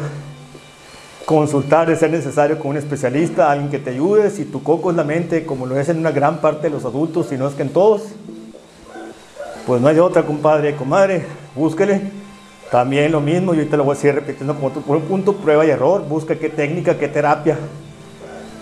consultar 1.28 1.86
de 1.86 1.94
ser 1.94 2.10
necesario 2.10 2.58
con 2.58 2.70
un 2.70 2.78
especialista, 2.78 3.50
alguien 3.50 3.70
que 3.70 3.78
te 3.78 3.90
ayude. 3.90 4.30
Si 4.30 4.46
tu 4.46 4.62
coco 4.62 4.90
es 4.90 4.96
la 4.96 5.04
mente, 5.04 5.44
como 5.44 5.66
lo 5.66 5.78
es 5.78 5.90
en 5.90 5.98
una 5.98 6.10
gran 6.10 6.38
parte 6.38 6.68
de 6.68 6.70
los 6.70 6.86
adultos, 6.86 7.26
si 7.26 7.36
no 7.36 7.46
es 7.46 7.54
que 7.54 7.60
en 7.60 7.68
todos, 7.68 8.04
pues 9.66 9.82
no 9.82 9.88
hay 9.88 9.98
otra, 9.98 10.22
compadre, 10.22 10.74
comadre, 10.74 11.26
búsquele. 11.54 12.00
También 12.70 13.12
lo 13.12 13.20
mismo, 13.20 13.52
yo 13.52 13.68
te 13.68 13.76
lo 13.76 13.84
voy 13.84 13.92
a 13.92 13.94
decir 13.96 14.14
repitiendo 14.14 14.54
como 14.54 14.70
tu 14.70 14.82
un 14.90 15.02
punto, 15.02 15.34
prueba 15.34 15.66
y 15.66 15.68
error, 15.68 16.02
busca 16.08 16.34
qué 16.34 16.48
técnica, 16.48 16.96
qué 16.96 17.08
terapia 17.08 17.58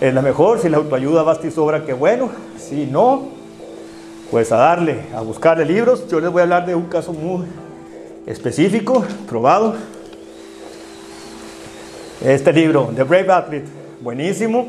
es 0.01 0.13
la 0.13 0.21
mejor. 0.21 0.59
Si 0.59 0.67
la 0.67 0.75
autoayuda 0.75 1.23
basta 1.23 1.47
y 1.47 1.51
sobra, 1.51 1.85
qué 1.85 1.93
bueno. 1.93 2.29
Si 2.59 2.85
no, 2.85 3.29
pues 4.29 4.51
a 4.51 4.57
darle, 4.57 5.03
a 5.15 5.21
buscarle 5.21 5.63
libros. 5.63 6.05
Yo 6.09 6.19
les 6.19 6.29
voy 6.29 6.41
a 6.41 6.43
hablar 6.43 6.65
de 6.65 6.75
un 6.75 6.87
caso 6.87 7.13
muy 7.13 7.45
específico, 8.25 9.05
probado 9.25 9.73
Este 12.23 12.51
libro, 12.51 12.91
The 12.95 13.03
Brave 13.03 13.31
Athlete, 13.31 13.67
buenísimo, 14.01 14.67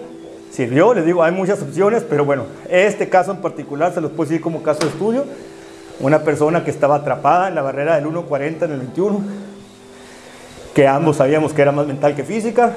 sirvió, 0.51 0.93
les 0.93 1.07
digo, 1.07 1.23
hay 1.23 1.33
muchas 1.33 1.63
opciones, 1.63 2.05
pero 2.07 2.27
bueno, 2.27 2.45
este 2.69 3.09
caso 3.09 3.31
en 3.31 3.39
particular 3.39 3.95
se 3.95 4.03
los 4.03 4.11
puedo 4.11 4.29
decir 4.29 4.43
como 4.43 4.63
caso 4.63 4.81
de 4.81 4.89
estudio. 4.89 5.25
Una 6.01 6.23
persona 6.23 6.63
que 6.63 6.71
estaba 6.71 6.97
atrapada 6.97 7.49
en 7.49 7.55
la 7.55 7.63
barrera 7.63 7.97
del 7.97 8.05
1.40 8.05 8.65
en 8.65 8.73
el 8.73 8.79
21, 8.81 9.23
que 10.75 10.87
ambos 10.87 11.17
sabíamos 11.17 11.55
que 11.55 11.63
era 11.63 11.73
más 11.73 11.87
mental 11.87 12.15
que 12.15 12.23
física. 12.23 12.75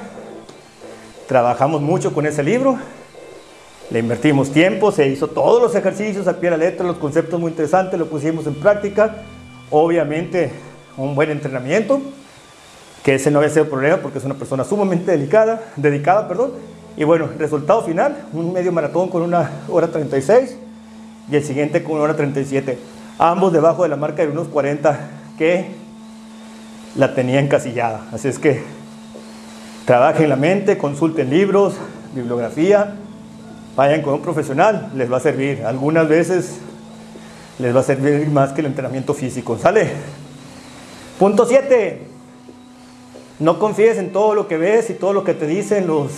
Trabajamos 1.28 1.82
mucho 1.82 2.14
con 2.14 2.24
ese 2.24 2.42
libro, 2.42 2.78
le 3.90 3.98
invertimos 3.98 4.52
tiempo, 4.52 4.90
se 4.90 5.06
hizo 5.06 5.28
todos 5.28 5.60
los 5.60 5.74
ejercicios 5.74 6.26
a 6.28 6.40
pie 6.40 6.48
de 6.48 6.56
la 6.56 6.64
letra, 6.64 6.86
los 6.86 6.96
conceptos 6.96 7.38
muy 7.38 7.50
interesantes, 7.50 8.00
lo 8.00 8.06
pusimos 8.06 8.46
en 8.46 8.54
práctica. 8.54 9.16
Obviamente, 9.70 10.50
un 10.96 11.14
buen 11.14 11.30
entrenamiento 11.30 12.00
que 13.02 13.14
ese 13.16 13.30
no 13.30 13.38
había 13.38 13.50
sido 13.50 13.68
problema 13.68 13.96
porque 13.96 14.18
es 14.18 14.24
una 14.24 14.34
persona 14.34 14.64
sumamente 14.64 15.10
delicada, 15.10 15.62
dedicada, 15.76 16.28
perdón. 16.28 16.52
Y 16.96 17.04
bueno, 17.04 17.28
resultado 17.38 17.82
final, 17.82 18.26
un 18.32 18.52
medio 18.52 18.70
maratón 18.70 19.08
con 19.08 19.22
una 19.22 19.50
hora 19.68 19.88
36 19.88 20.56
y 21.30 21.36
el 21.36 21.44
siguiente 21.44 21.82
con 21.82 21.94
una 21.94 22.04
hora 22.04 22.16
37. 22.16 22.78
Ambos 23.18 23.52
debajo 23.52 23.82
de 23.82 23.88
la 23.88 23.96
marca 23.96 24.22
de 24.22 24.28
unos 24.28 24.48
40 24.48 25.00
que 25.38 25.66
la 26.96 27.14
tenía 27.14 27.40
encasillada. 27.40 28.02
Así 28.12 28.28
es 28.28 28.38
que 28.38 28.62
trabajen 29.84 30.28
la 30.28 30.36
mente, 30.36 30.78
consulten 30.78 31.30
libros, 31.30 31.74
bibliografía, 32.14 32.94
vayan 33.74 34.02
con 34.02 34.14
un 34.14 34.22
profesional, 34.22 34.90
les 34.94 35.10
va 35.10 35.16
a 35.16 35.20
servir. 35.20 35.64
Algunas 35.64 36.08
veces 36.08 36.58
les 37.58 37.74
va 37.74 37.80
a 37.80 37.84
servir 37.84 38.28
más 38.28 38.52
que 38.52 38.60
el 38.60 38.66
entrenamiento 38.66 39.14
físico. 39.14 39.58
¿Sale? 39.58 39.90
Punto 41.18 41.46
7. 41.46 42.11
No 43.42 43.58
confíes 43.58 43.98
en 43.98 44.12
todo 44.12 44.36
lo 44.36 44.46
que 44.46 44.56
ves 44.56 44.88
y 44.88 44.94
todo 44.94 45.12
lo 45.12 45.24
que 45.24 45.34
te 45.34 45.48
dicen 45.48 45.88
los 45.88 46.12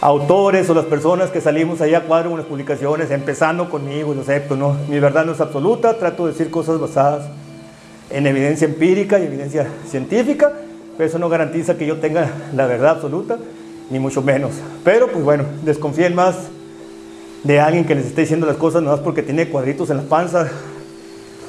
autores 0.00 0.70
o 0.70 0.74
las 0.74 0.84
personas 0.84 1.30
que 1.30 1.40
salimos 1.40 1.80
ahí 1.80 1.94
a 1.94 2.04
cuadro 2.04 2.30
en 2.30 2.36
las 2.36 2.46
publicaciones, 2.46 3.10
empezando 3.10 3.68
conmigo, 3.68 4.14
lo 4.14 4.20
acepto, 4.20 4.54
¿no? 4.54 4.76
Mi 4.88 5.00
verdad 5.00 5.24
no 5.24 5.32
es 5.32 5.40
absoluta, 5.40 5.98
trato 5.98 6.26
de 6.26 6.32
decir 6.32 6.48
cosas 6.48 6.78
basadas 6.78 7.26
en 8.08 8.24
evidencia 8.28 8.68
empírica 8.68 9.18
y 9.18 9.24
evidencia 9.24 9.66
científica, 9.90 10.52
pero 10.96 11.08
eso 11.08 11.18
no 11.18 11.28
garantiza 11.28 11.76
que 11.76 11.86
yo 11.86 11.96
tenga 11.96 12.30
la 12.54 12.66
verdad 12.66 12.90
absoluta, 12.90 13.36
ni 13.90 13.98
mucho 13.98 14.22
menos. 14.22 14.52
Pero 14.84 15.08
pues 15.08 15.24
bueno, 15.24 15.42
desconfíen 15.64 16.14
más 16.14 16.36
de 17.42 17.58
alguien 17.58 17.84
que 17.84 17.96
les 17.96 18.06
esté 18.06 18.20
diciendo 18.20 18.46
las 18.46 18.58
cosas 18.58 18.80
no 18.80 18.92
más 18.92 19.00
porque 19.00 19.24
tiene 19.24 19.48
cuadritos 19.48 19.90
en 19.90 19.96
la 19.96 20.04
panza, 20.04 20.48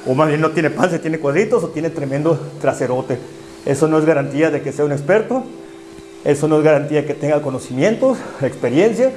o 0.08 0.16
más 0.16 0.30
bien 0.30 0.42
no 0.42 0.50
tiene 0.50 0.72
panza, 0.72 0.98
tiene 0.98 1.20
cuadritos, 1.20 1.64
o 1.64 1.68
tiene 1.68 1.92
tremendo 1.92 2.40
traserote. 2.60 3.20
Eso 3.66 3.88
no 3.88 3.98
es 3.98 4.06
garantía 4.06 4.52
de 4.52 4.62
que 4.62 4.72
sea 4.72 4.86
un 4.86 4.92
experto, 4.92 5.44
eso 6.24 6.48
no 6.48 6.58
es 6.58 6.64
garantía 6.64 7.02
de 7.02 7.08
que 7.08 7.14
tenga 7.14 7.42
conocimientos, 7.42 8.18
experiencia 8.42 9.12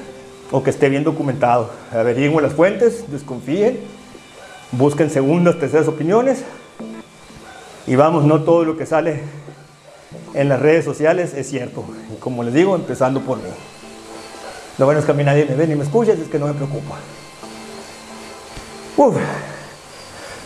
o 0.50 0.62
que 0.62 0.70
esté 0.70 0.88
bien 0.88 1.04
documentado. 1.04 1.70
Averigüen 1.92 2.42
las 2.42 2.54
fuentes, 2.54 3.04
desconfíen, 3.10 3.78
busquen 4.72 5.10
segundas, 5.10 5.58
terceras 5.58 5.88
opiniones 5.88 6.44
y 7.86 7.96
vamos, 7.96 8.24
no 8.24 8.42
todo 8.42 8.64
lo 8.64 8.76
que 8.76 8.86
sale 8.86 9.20
en 10.34 10.48
las 10.48 10.60
redes 10.60 10.84
sociales 10.84 11.34
es 11.34 11.48
cierto. 11.48 11.84
Y 12.14 12.18
como 12.18 12.42
les 12.42 12.54
digo, 12.54 12.74
empezando 12.74 13.20
por 13.20 13.38
mí. 13.38 13.50
Lo 14.78 14.84
bueno 14.84 15.00
es 15.00 15.06
que 15.06 15.12
a 15.12 15.14
mí 15.14 15.24
nadie 15.24 15.44
me 15.44 15.56
ve 15.56 15.66
ni 15.66 15.74
me 15.74 15.84
escucha, 15.84 16.12
es 16.12 16.28
que 16.28 16.38
no 16.38 16.46
me 16.46 16.54
preocupa. 16.54 16.96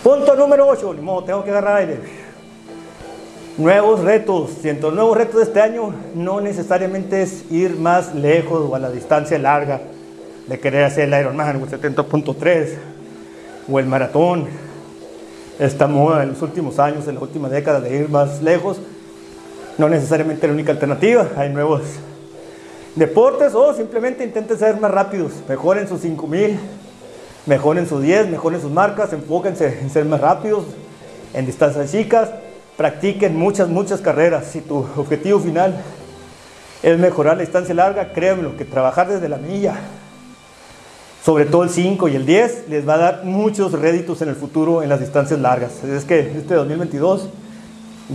Punto 0.03 0.35
número 0.37 0.67
8, 0.69 0.95
ni 0.95 1.01
modo, 1.01 1.25
tengo 1.25 1.45
que 1.45 1.51
agarrar 1.51 1.77
aire. 1.79 2.22
Nuevos 3.59 4.01
retos. 4.01 4.51
Siento, 4.63 4.91
nuevos 4.91 5.15
retos 5.15 5.37
de 5.37 5.43
este 5.43 5.61
año 5.61 5.93
no 6.15 6.41
necesariamente 6.41 7.21
es 7.21 7.45
ir 7.51 7.77
más 7.77 8.15
lejos 8.15 8.67
o 8.71 8.75
a 8.75 8.79
la 8.79 8.91
distancia 8.91 9.39
larga 9.39 9.83
de 10.47 10.59
querer 10.59 10.85
hacer 10.85 11.13
el 11.13 11.21
Ironman 11.21 11.61
o 11.61 11.67
el 11.67 11.71
70.3 11.71 12.69
o 13.71 13.79
el 13.79 13.87
maratón. 13.87 14.47
Esta 15.59 15.87
moda 15.87 16.23
en 16.23 16.31
los 16.31 16.41
últimos 16.41 16.79
años, 16.79 17.07
en 17.09 17.17
la 17.17 17.21
última 17.21 17.51
década 17.51 17.81
de 17.81 17.95
ir 17.95 18.09
más 18.09 18.41
lejos, 18.41 18.79
no 19.77 19.87
necesariamente 19.91 20.47
la 20.47 20.55
única 20.55 20.73
alternativa. 20.73 21.29
Hay 21.37 21.51
nuevos 21.51 21.83
deportes 22.97 23.55
o 23.55 23.75
simplemente 23.75 24.25
intenten 24.25 24.59
ser 24.59 24.81
más 24.81 24.91
rápidos. 24.91 25.31
Mejoren 25.47 25.87
sus 25.87 26.01
5000, 26.01 26.59
mejoren 27.45 27.87
sus 27.87 28.01
10, 28.01 28.31
mejoren 28.31 28.63
sus 28.63 28.71
marcas, 28.71 29.13
enfóquense 29.13 29.79
en 29.83 29.91
ser 29.91 30.07
más 30.07 30.23
rápidos 30.23 30.65
en 31.35 31.45
distancias 31.45 31.93
chicas 31.93 32.31
practiquen 32.77 33.37
muchas, 33.37 33.69
muchas 33.69 34.01
carreras. 34.01 34.47
Si 34.47 34.61
tu 34.61 34.87
objetivo 34.97 35.41
final 35.41 35.81
es 36.83 36.99
mejorar 36.99 37.37
la 37.37 37.43
distancia 37.43 37.75
larga, 37.75 38.13
créanme 38.13 38.55
que 38.57 38.65
trabajar 38.65 39.09
desde 39.09 39.29
la 39.29 39.37
milla, 39.37 39.75
sobre 41.25 41.45
todo 41.45 41.63
el 41.63 41.71
5 41.71 42.09
y 42.09 42.17
el 42.17 42.27
10, 42.27 42.69
les 42.69 42.89
va 42.89 42.95
a 42.95 42.99
dar 42.99 43.25
muchos 43.25 43.73
réditos 43.73 44.21
en 44.23 44.29
el 44.29 44.35
futuro 44.35 44.83
en 44.83 44.89
las 44.89 45.01
distancias 45.01 45.39
largas. 45.39 45.85
Es 45.85 46.05
que 46.05 46.19
este 46.21 46.55
2022 46.55 47.29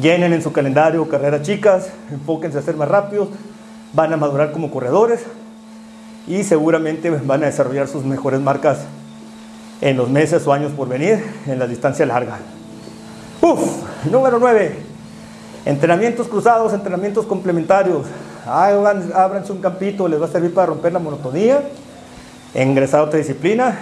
llenen 0.02 0.34
en 0.34 0.42
su 0.42 0.52
calendario 0.52 1.08
carreras 1.08 1.44
chicas, 1.44 1.90
enfóquense 2.12 2.58
a 2.58 2.62
ser 2.62 2.76
más 2.76 2.90
rápidos, 2.90 3.30
van 3.94 4.12
a 4.12 4.18
madurar 4.18 4.52
como 4.52 4.70
corredores 4.70 5.22
y 6.28 6.44
seguramente 6.44 7.10
van 7.10 7.44
a 7.44 7.46
desarrollar 7.46 7.88
sus 7.88 8.04
mejores 8.04 8.42
marcas 8.42 8.80
en 9.80 9.96
los 9.96 10.10
meses 10.10 10.46
o 10.46 10.54
años 10.54 10.72
por 10.74 10.90
venir 10.90 11.24
en 11.46 11.60
la 11.60 11.68
distancia 11.68 12.06
larga. 12.06 12.40
Uf, 13.42 13.87
número 14.12 14.40
9. 14.40 14.76
Entrenamientos 15.66 16.28
cruzados, 16.28 16.74
entrenamientos 16.74 17.26
complementarios. 17.26 18.06
Ábranse 18.46 19.52
un 19.52 19.60
campito, 19.60 20.08
les 20.08 20.22
va 20.22 20.26
a 20.26 20.30
servir 20.30 20.54
para 20.54 20.68
romper 20.68 20.94
la 20.94 21.00
monotonía, 21.00 21.62
ingresar 22.56 23.02
a 23.02 23.04
otra 23.04 23.20
disciplina. 23.20 23.78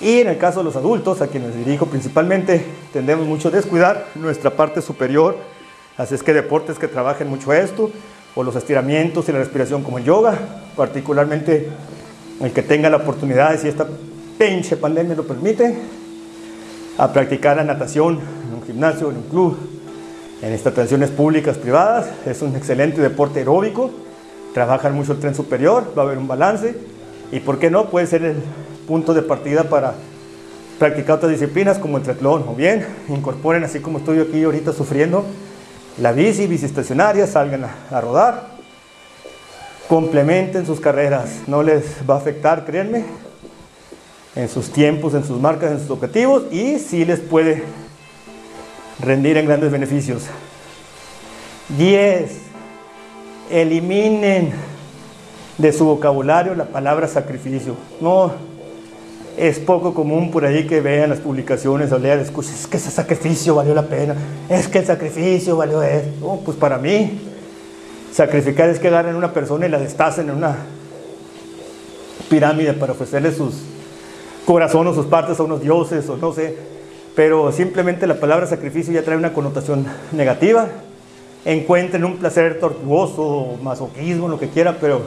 Y 0.00 0.20
en 0.20 0.28
el 0.28 0.38
caso 0.38 0.60
de 0.60 0.64
los 0.64 0.76
adultos, 0.76 1.20
a 1.20 1.28
quienes 1.28 1.54
dirijo 1.54 1.86
principalmente, 1.86 2.64
tendemos 2.92 3.26
mucho 3.26 3.48
a 3.48 3.50
descuidar 3.50 4.06
nuestra 4.14 4.50
parte 4.50 4.80
superior. 4.82 5.36
Así 5.96 6.14
es 6.14 6.22
que 6.22 6.32
deportes 6.32 6.78
que 6.78 6.88
trabajen 6.88 7.28
mucho 7.28 7.52
esto, 7.52 7.90
o 8.34 8.42
los 8.42 8.56
estiramientos 8.56 9.28
y 9.28 9.32
la 9.32 9.38
respiración 9.38 9.82
como 9.82 9.98
el 9.98 10.04
yoga, 10.04 10.38
particularmente 10.74 11.68
el 12.40 12.52
que 12.52 12.62
tenga 12.62 12.88
la 12.88 12.96
oportunidad, 12.96 13.60
si 13.60 13.68
esta 13.68 13.86
pinche 14.38 14.78
pandemia 14.78 15.14
lo 15.14 15.26
permite, 15.26 15.76
a 16.98 17.12
practicar 17.12 17.56
la 17.56 17.64
natación 17.64 18.20
en 18.48 18.54
un 18.54 18.62
gimnasio, 18.64 19.10
en 19.10 19.16
un 19.16 19.22
club, 19.24 19.56
en 20.42 20.52
estaciones 20.52 21.10
públicas, 21.10 21.56
privadas. 21.56 22.06
Es 22.26 22.42
un 22.42 22.54
excelente 22.56 23.00
deporte 23.00 23.40
aeróbico. 23.40 23.90
Trabajan 24.54 24.94
mucho 24.94 25.12
el 25.12 25.20
tren 25.20 25.34
superior, 25.34 25.92
va 25.96 26.02
a 26.02 26.06
haber 26.06 26.18
un 26.18 26.28
balance. 26.28 26.76
Y 27.30 27.40
por 27.40 27.58
qué 27.58 27.70
no, 27.70 27.88
puede 27.88 28.06
ser 28.06 28.24
el 28.24 28.36
punto 28.86 29.14
de 29.14 29.22
partida 29.22 29.64
para 29.64 29.94
practicar 30.78 31.16
otras 31.16 31.32
disciplinas 31.32 31.78
como 31.78 31.96
el 31.96 32.02
triatlón. 32.02 32.44
O 32.48 32.54
bien, 32.54 32.86
incorporen, 33.08 33.64
así 33.64 33.80
como 33.80 33.98
estoy 33.98 34.20
aquí 34.20 34.42
ahorita 34.42 34.72
sufriendo, 34.72 35.24
la 35.98 36.12
bici, 36.12 36.46
bici 36.46 36.66
estacionaria, 36.66 37.26
salgan 37.26 37.64
a, 37.64 37.74
a 37.90 38.00
rodar. 38.00 38.52
Complementen 39.88 40.66
sus 40.66 40.80
carreras, 40.80 41.42
no 41.46 41.62
les 41.62 41.84
va 42.08 42.14
a 42.14 42.18
afectar, 42.18 42.64
créanme, 42.64 43.04
en 44.34 44.48
sus 44.48 44.70
tiempos, 44.70 45.14
en 45.14 45.24
sus 45.24 45.40
marcas, 45.40 45.72
en 45.72 45.80
sus 45.80 45.90
objetivos 45.90 46.44
y 46.50 46.78
sí 46.78 47.04
les 47.04 47.20
puede 47.20 47.64
rendir 49.00 49.36
en 49.36 49.46
grandes 49.46 49.70
beneficios. 49.70 50.24
10. 51.76 52.30
Eliminen 53.50 54.52
de 55.58 55.72
su 55.72 55.84
vocabulario 55.84 56.54
la 56.54 56.64
palabra 56.64 57.08
sacrificio. 57.08 57.76
No, 58.00 58.32
es 59.36 59.58
poco 59.58 59.94
común 59.94 60.30
por 60.30 60.44
ahí 60.44 60.66
que 60.66 60.80
vean 60.80 61.10
las 61.10 61.20
publicaciones 61.20 61.92
o 61.92 61.98
lean, 61.98 62.20
escuchen, 62.20 62.54
es 62.54 62.66
que 62.66 62.76
ese 62.76 62.90
sacrificio 62.90 63.54
valió 63.54 63.74
la 63.74 63.86
pena, 63.86 64.14
es 64.48 64.68
que 64.68 64.78
el 64.78 64.86
sacrificio 64.86 65.56
valió 65.56 65.82
eso. 65.82 66.40
pues 66.44 66.56
para 66.56 66.78
mí, 66.78 67.20
sacrificar 68.12 68.68
es 68.70 68.78
que 68.78 68.88
agarren 68.88 69.14
a 69.14 69.18
una 69.18 69.32
persona 69.32 69.66
y 69.66 69.68
la 69.70 69.78
destacen 69.78 70.28
en 70.28 70.36
una 70.36 70.56
pirámide 72.28 72.72
para 72.74 72.92
ofrecerle 72.92 73.32
sus 73.32 73.71
corazón 74.44 74.86
o 74.86 74.94
sus 74.94 75.06
partes 75.06 75.38
a 75.38 75.42
unos 75.42 75.60
dioses 75.60 76.08
o 76.08 76.16
no 76.16 76.32
sé, 76.32 76.56
pero 77.14 77.52
simplemente 77.52 78.06
la 78.06 78.18
palabra 78.18 78.46
sacrificio 78.46 78.92
ya 78.92 79.02
trae 79.02 79.16
una 79.16 79.32
connotación 79.32 79.86
negativa. 80.12 80.68
Encuentren 81.44 82.04
un 82.04 82.18
placer 82.18 82.60
tortuoso, 82.60 83.58
masoquismo, 83.62 84.28
lo 84.28 84.38
que 84.38 84.48
quiera, 84.48 84.78
pero 84.80 85.02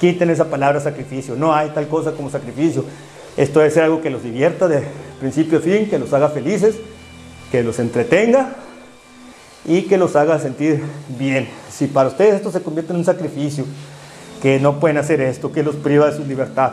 quiten 0.00 0.30
esa 0.30 0.48
palabra 0.48 0.80
sacrificio. 0.80 1.36
No 1.36 1.54
hay 1.54 1.70
tal 1.70 1.88
cosa 1.88 2.12
como 2.12 2.30
sacrificio. 2.30 2.84
Esto 3.36 3.60
debe 3.60 3.70
ser 3.70 3.84
algo 3.84 4.00
que 4.00 4.10
los 4.10 4.22
divierta 4.22 4.68
de 4.68 4.82
principio 5.18 5.58
a 5.58 5.60
fin, 5.60 5.88
que 5.88 5.98
los 5.98 6.12
haga 6.12 6.28
felices, 6.28 6.76
que 7.50 7.62
los 7.62 7.78
entretenga 7.78 8.54
y 9.64 9.82
que 9.82 9.98
los 9.98 10.16
haga 10.16 10.38
sentir 10.38 10.82
bien. 11.18 11.48
Si 11.70 11.86
para 11.86 12.08
ustedes 12.08 12.36
esto 12.36 12.50
se 12.50 12.62
convierte 12.62 12.92
en 12.92 13.00
un 13.00 13.04
sacrificio, 13.04 13.64
que 14.40 14.58
no 14.58 14.80
pueden 14.80 14.96
hacer 14.96 15.20
esto, 15.20 15.52
que 15.52 15.62
los 15.62 15.76
priva 15.76 16.10
de 16.10 16.16
su 16.16 16.24
libertad, 16.24 16.72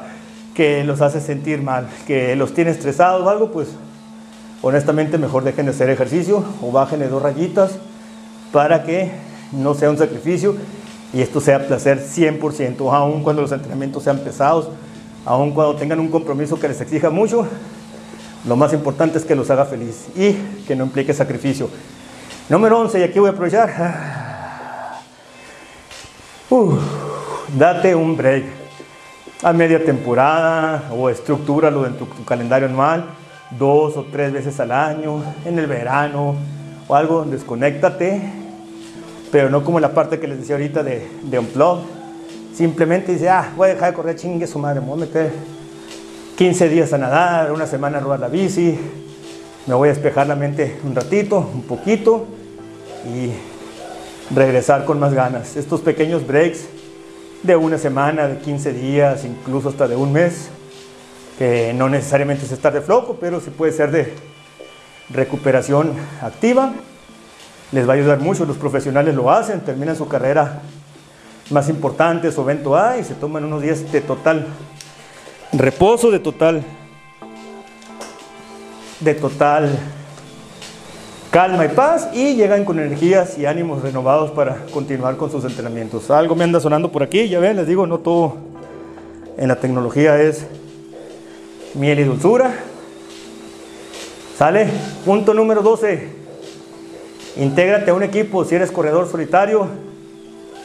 que 0.58 0.84
los 0.84 1.02
hace 1.02 1.22
sentir 1.22 1.62
mal, 1.62 1.88
que 2.08 2.36
los 2.36 2.52
tiene 2.56 2.72
estresados 2.72 3.24
o 3.24 3.30
algo, 3.30 3.52
pues 3.52 3.68
honestamente 4.64 5.20
mejor 5.20 5.44
dejen 5.44 5.68
de 5.68 5.72
hacer 5.72 5.88
ejercicio 5.92 6.44
o 6.64 6.72
bajen 6.72 7.00
de 7.00 7.10
dos 7.10 7.22
rayitas 7.22 7.74
para 8.52 8.82
que 8.82 9.12
no 9.52 9.76
sea 9.76 9.92
un 9.92 10.00
sacrificio 10.00 10.56
y 11.14 11.22
esto 11.22 11.42
sea 11.42 11.68
placer 11.68 12.04
100%, 12.04 12.92
aun 12.92 13.22
cuando 13.22 13.44
los 13.44 13.52
entrenamientos 13.52 14.02
sean 14.02 14.18
pesados, 14.18 14.70
aun 15.26 15.52
cuando 15.52 15.76
tengan 15.76 16.00
un 16.00 16.10
compromiso 16.10 16.60
que 16.60 16.70
les 16.70 16.82
exija 16.82 17.12
mucho, 17.12 17.46
lo 18.48 18.56
más 18.56 18.74
importante 18.74 19.20
es 19.20 19.26
que 19.26 19.36
los 19.36 19.52
haga 19.52 19.66
feliz 19.66 20.08
y 20.16 20.34
que 20.68 20.76
no 20.76 20.86
implique 20.86 21.14
sacrificio. 21.14 21.70
Número 22.50 22.80
11, 22.80 23.00
y 23.00 23.04
aquí 23.04 23.20
voy 23.20 23.30
a 23.30 23.34
aprovechar. 23.34 24.98
date 27.56 27.94
un 27.94 28.18
break 28.18 28.67
a 29.44 29.54
media 29.54 29.84
temporada 29.84 30.90
o 30.92 31.10
estructúralo 31.10 31.86
en 31.86 31.94
tu, 31.94 32.06
tu 32.06 32.26
calendario 32.26 32.68
anual, 32.68 33.06
dos 33.58 33.96
o 33.98 34.06
tres 34.12 34.34
veces 34.34 34.60
al 34.60 34.72
año, 34.72 35.24
en 35.46 35.60
el 35.60 35.68
verano 35.68 36.36
o 36.88 36.96
algo, 36.96 37.24
desconéctate, 37.24 38.22
pero 39.32 39.50
no 39.50 39.64
como 39.64 39.80
la 39.80 39.94
parte 39.94 40.20
que 40.20 40.28
les 40.28 40.40
decía 40.40 40.56
ahorita 40.56 40.84
de, 40.84 41.08
de 41.24 41.40
unplug. 41.40 41.80
Simplemente 42.54 43.12
dice, 43.12 43.30
ah, 43.30 43.54
voy 43.56 43.70
a 43.70 43.74
dejar 43.74 43.92
de 43.92 43.96
correr 43.96 44.16
chingue 44.16 44.48
su 44.48 44.58
madre, 44.58 44.80
me 44.80 44.88
voy 44.88 44.98
a 44.98 45.06
meter 45.06 45.32
15 46.38 46.70
días 46.70 46.92
a 46.94 46.98
nadar, 46.98 47.52
una 47.52 47.68
semana 47.68 47.98
a 47.98 48.02
robar 48.02 48.20
la 48.20 48.30
bici, 48.30 48.78
me 49.68 49.76
voy 49.76 49.90
a 49.90 49.94
despejar 49.94 50.28
la 50.28 50.36
mente 50.36 50.80
un 50.84 50.96
ratito, 50.96 51.38
un 51.54 51.64
poquito 51.64 52.26
y 53.06 53.32
regresar 54.34 54.86
con 54.86 55.00
más 55.00 55.14
ganas. 55.14 55.56
Estos 55.56 55.82
pequeños 55.82 56.26
breaks 56.26 56.66
de 57.44 57.56
una 57.56 57.78
semana, 57.78 58.28
de 58.28 58.38
15 58.40 58.74
días, 58.74 59.26
incluso 59.26 59.70
hasta 59.70 59.88
de 59.88 59.96
un 59.96 60.12
mes, 60.12 60.50
que 61.38 61.74
no 61.74 61.90
necesariamente 61.90 62.46
es 62.46 62.52
estar 62.52 62.74
de 62.74 62.82
flojo, 62.82 63.18
pero 63.20 63.40
sí 63.40 63.50
puede 63.50 63.72
ser 63.72 63.92
de 63.92 64.14
recuperación 65.10 65.94
activa. 66.22 66.74
Les 67.72 67.88
va 67.88 67.94
a 67.94 67.96
ayudar 67.96 68.20
mucho, 68.20 68.46
los 68.46 68.58
profesionales 68.58 69.14
lo 69.14 69.32
hacen, 69.32 69.62
terminan 69.62 69.96
su 69.96 70.08
carrera 70.08 70.62
más 71.50 71.70
importante, 71.70 72.32
su 72.32 72.42
evento 72.42 72.76
A, 72.76 72.98
y 72.98 73.04
se 73.04 73.14
toman 73.14 73.46
unos 73.46 73.62
días 73.62 73.92
de 73.92 74.02
total 74.02 74.48
reposo 75.54 76.12
de 76.12 76.20
total, 76.20 76.64
de 79.00 79.14
total 79.14 79.80
calma 81.32 81.66
y 81.66 81.70
paz 81.70 82.10
y 82.14 82.36
llegan 82.36 82.66
con 82.66 82.80
energías 82.80 83.38
y 83.38 83.46
ánimos 83.46 83.82
renovados 83.82 84.32
para 84.32 84.66
continuar 84.74 85.18
con 85.18 85.32
sus 85.32 85.44
entrenamientos. 85.46 86.10
Algo 86.12 86.36
me 86.36 86.44
anda 86.44 86.60
sonando 86.60 86.92
por 86.92 87.04
aquí, 87.04 87.28
ya 87.30 87.40
ven, 87.40 87.58
les 87.58 87.68
digo, 87.68 87.88
no 87.88 88.00
todo 88.00 88.36
en 89.38 89.48
la 89.48 89.58
tecnología 89.58 90.22
es 90.22 90.46
miel 91.74 92.00
y 92.00 92.04
dulzura. 92.04 92.54
¿Sale? 94.38 94.68
Punto 95.06 95.34
número 95.34 95.62
12. 95.62 96.08
Intégrate 97.38 97.92
a 97.92 97.94
un 97.94 98.04
equipo. 98.04 98.46
Si 98.46 98.56
eres 98.56 98.72
corredor 98.72 99.10
solitario, 99.10 99.68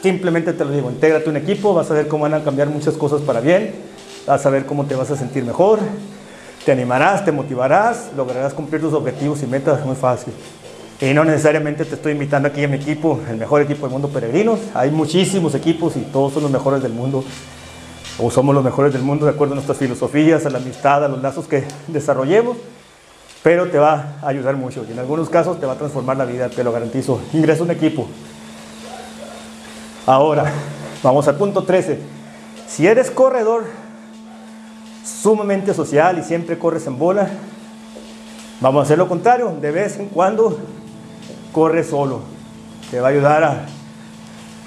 simplemente 0.01 0.53
te 0.53 0.65
lo 0.65 0.71
digo, 0.71 0.89
intégrate 0.89 1.27
a 1.27 1.29
un 1.29 1.37
equipo, 1.37 1.73
vas 1.73 1.89
a 1.89 1.93
ver 1.93 2.07
cómo 2.07 2.23
van 2.23 2.35
a 2.35 2.43
cambiar 2.43 2.69
muchas 2.69 2.95
cosas 2.95 3.21
para 3.21 3.39
bien 3.39 3.93
vas 4.25 4.45
a 4.45 4.49
ver 4.49 4.65
cómo 4.65 4.85
te 4.85 4.95
vas 4.95 5.11
a 5.11 5.17
sentir 5.17 5.43
mejor, 5.43 5.79
te 6.65 6.71
animarás, 6.71 7.25
te 7.25 7.31
motivarás, 7.31 8.11
lograrás 8.15 8.53
cumplir 8.53 8.81
tus 8.81 8.93
objetivos 8.93 9.41
y 9.43 9.47
metas 9.47 9.85
muy 9.85 9.95
fácil. 9.95 10.33
Y 11.01 11.13
no 11.13 11.25
necesariamente 11.25 11.83
te 11.83 11.95
estoy 11.95 12.13
invitando 12.13 12.47
aquí 12.47 12.63
a 12.63 12.67
mi 12.67 12.77
equipo, 12.77 13.19
el 13.29 13.37
mejor 13.37 13.61
equipo 13.61 13.81
del 13.81 13.91
mundo 13.91 14.07
peregrinos. 14.07 14.59
Hay 14.73 14.89
muchísimos 14.89 15.53
equipos 15.55 15.97
y 15.97 16.01
todos 16.01 16.33
son 16.33 16.43
los 16.43 16.51
mejores 16.51 16.81
del 16.81 16.93
mundo. 16.93 17.23
O 18.19 18.31
somos 18.31 18.55
los 18.55 18.63
mejores 18.63 18.93
del 18.93 19.01
mundo 19.01 19.25
de 19.25 19.31
acuerdo 19.31 19.53
a 19.53 19.55
nuestras 19.55 19.77
filosofías, 19.77 20.45
a 20.45 20.49
la 20.49 20.59
amistad, 20.59 21.03
a 21.03 21.07
los 21.07 21.21
lazos 21.21 21.47
que 21.47 21.65
desarrollemos. 21.87 22.57
Pero 23.41 23.69
te 23.69 23.77
va 23.77 24.15
a 24.21 24.29
ayudar 24.29 24.55
mucho 24.55 24.85
y 24.87 24.93
en 24.93 24.99
algunos 24.99 25.29
casos 25.29 25.59
te 25.59 25.65
va 25.65 25.73
a 25.73 25.77
transformar 25.77 26.15
la 26.15 26.23
vida, 26.23 26.47
te 26.47 26.63
lo 26.63 26.71
garantizo. 26.71 27.19
Ingresa 27.33 27.61
a 27.61 27.65
un 27.65 27.71
equipo. 27.71 28.07
Ahora, 30.05 30.45
vamos 31.01 31.27
al 31.27 31.35
punto 31.35 31.63
13. 31.63 31.99
Si 32.67 32.87
eres 32.87 33.11
corredor 33.11 33.65
sumamente 35.03 35.73
social 35.73 36.17
y 36.19 36.23
siempre 36.23 36.57
corres 36.57 36.87
en 36.87 36.97
bola. 36.97 37.29
Vamos 38.61 38.81
a 38.81 38.83
hacer 38.83 38.97
lo 38.97 39.07
contrario, 39.07 39.55
de 39.59 39.71
vez 39.71 39.99
en 39.99 40.07
cuando 40.07 40.57
corre 41.51 41.83
solo. 41.83 42.21
Te 42.89 42.99
va 42.99 43.09
a 43.09 43.11
ayudar 43.11 43.43
a, 43.43 43.65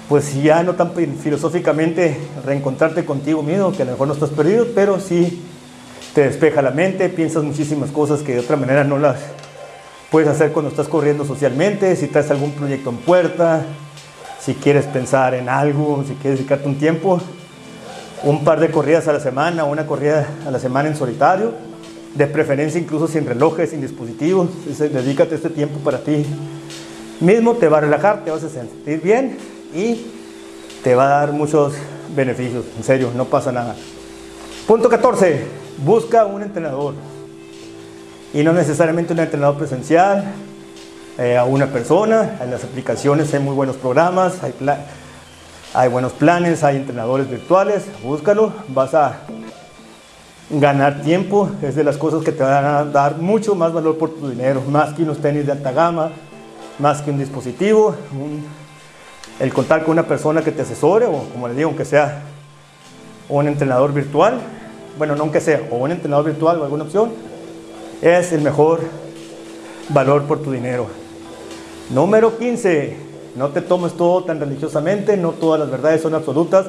pues 0.09 0.41
ya 0.41 0.63
no 0.63 0.75
tan 0.75 0.91
filosóficamente, 0.93 2.17
reencontrarte 2.45 3.05
contigo 3.05 3.41
mismo, 3.41 3.71
que 3.71 3.81
a 3.81 3.85
lo 3.85 3.91
mejor 3.91 4.07
no 4.07 4.13
estás 4.13 4.29
perdido, 4.29 4.67
pero 4.75 4.99
sí 4.99 5.43
te 6.13 6.21
despeja 6.21 6.61
la 6.61 6.71
mente, 6.71 7.09
piensas 7.09 7.43
muchísimas 7.43 7.91
cosas 7.91 8.21
que 8.21 8.33
de 8.33 8.39
otra 8.39 8.55
manera 8.55 8.83
no 8.83 8.97
las 8.97 9.17
puedes 10.11 10.29
hacer 10.29 10.51
cuando 10.51 10.71
estás 10.71 10.87
corriendo 10.87 11.25
socialmente, 11.25 11.95
si 11.95 12.07
traes 12.07 12.31
algún 12.31 12.51
proyecto 12.51 12.89
en 12.89 12.97
puerta, 12.97 13.65
si 14.39 14.53
quieres 14.53 14.85
pensar 14.85 15.33
en 15.33 15.49
algo, 15.49 16.03
si 16.07 16.13
quieres 16.15 16.39
dedicarte 16.39 16.67
un 16.67 16.77
tiempo, 16.77 17.19
un 18.23 18.43
par 18.43 18.59
de 18.59 18.69
corridas 18.69 19.07
a 19.07 19.13
la 19.13 19.19
semana, 19.19 19.63
una 19.63 19.85
corrida 19.85 20.27
a 20.45 20.51
la 20.51 20.59
semana 20.59 20.89
en 20.89 20.95
solitario, 20.95 21.53
de 22.15 22.27
preferencia 22.27 22.79
incluso 22.79 23.07
sin 23.07 23.25
relojes, 23.25 23.69
sin 23.69 23.81
dispositivos. 23.81 24.49
Dedícate 24.79 25.35
este 25.35 25.49
tiempo 25.49 25.79
para 25.79 25.99
ti 25.99 26.25
mismo, 27.19 27.53
te 27.53 27.67
va 27.67 27.77
a 27.77 27.81
relajar, 27.81 28.23
te 28.23 28.31
vas 28.31 28.43
a 28.43 28.49
sentir 28.49 29.01
bien 29.01 29.37
y 29.73 30.05
te 30.83 30.95
va 30.95 31.05
a 31.05 31.19
dar 31.19 31.31
muchos 31.31 31.73
beneficios. 32.15 32.65
En 32.77 32.83
serio, 32.83 33.11
no 33.15 33.25
pasa 33.25 33.51
nada. 33.51 33.75
Punto 34.67 34.89
14. 34.89 35.45
Busca 35.85 36.25
un 36.25 36.41
entrenador. 36.41 36.93
Y 38.33 38.43
no 38.43 38.51
necesariamente 38.53 39.13
un 39.13 39.19
entrenador 39.19 39.57
presencial, 39.57 40.25
eh, 41.17 41.35
a 41.35 41.45
una 41.45 41.67
persona. 41.67 42.37
En 42.41 42.51
las 42.51 42.63
aplicaciones 42.63 43.33
hay 43.33 43.39
muy 43.39 43.55
buenos 43.55 43.75
programas, 43.77 44.35
hay 45.77 45.89
buenos 45.89 46.13
planes, 46.13 46.63
hay 46.63 46.77
entrenadores 46.77 47.29
virtuales, 47.29 47.85
búscalo, 48.01 48.51
vas 48.69 48.95
a 48.95 49.19
ganar 50.49 51.03
tiempo, 51.03 51.51
es 51.61 51.75
de 51.75 51.83
las 51.83 51.97
cosas 51.97 52.23
que 52.23 52.31
te 52.31 52.41
van 52.41 52.65
a 52.65 52.83
dar 52.85 53.17
mucho 53.17 53.53
más 53.53 53.71
valor 53.73 53.95
por 53.99 54.09
tu 54.09 54.27
dinero, 54.27 54.63
más 54.71 54.95
que 54.95 55.03
unos 55.03 55.19
tenis 55.19 55.45
de 55.45 55.51
alta 55.51 55.71
gama, 55.71 56.09
más 56.79 57.03
que 57.03 57.11
un 57.11 57.19
dispositivo, 57.19 57.93
el 59.39 59.53
contar 59.53 59.83
con 59.83 59.91
una 59.91 60.07
persona 60.07 60.41
que 60.41 60.51
te 60.51 60.63
asesore 60.63 61.05
o 61.05 61.25
como 61.31 61.47
le 61.47 61.53
digo, 61.53 61.69
aunque 61.69 61.85
sea 61.85 62.23
un 63.29 63.47
entrenador 63.47 63.93
virtual, 63.93 64.39
bueno, 64.97 65.15
no 65.15 65.21
aunque 65.21 65.41
sea, 65.41 65.61
o 65.69 65.75
un 65.75 65.91
entrenador 65.91 66.25
virtual 66.25 66.59
o 66.59 66.63
alguna 66.63 66.85
opción, 66.85 67.11
es 68.01 68.31
el 68.31 68.41
mejor 68.41 68.81
valor 69.89 70.23
por 70.23 70.41
tu 70.41 70.51
dinero. 70.51 70.87
Número 71.91 72.35
15, 72.35 73.06
no 73.37 73.49
te 73.49 73.61
tomes 73.61 73.93
todo 73.93 74.23
tan 74.23 74.39
religiosamente, 74.39 75.15
no 75.15 75.31
todas 75.31 75.59
las 75.59 75.69
verdades 75.69 76.01
son 76.01 76.15
absolutas. 76.15 76.65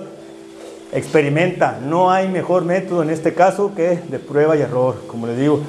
Experimenta, 0.92 1.78
no 1.82 2.10
hay 2.10 2.28
mejor 2.28 2.64
método 2.64 3.02
en 3.02 3.10
este 3.10 3.32
caso 3.32 3.72
que 3.74 3.98
de 4.08 4.18
prueba 4.18 4.54
y 4.54 4.60
error. 4.60 4.96
Como 5.06 5.26
les 5.26 5.38
digo, 5.38 5.60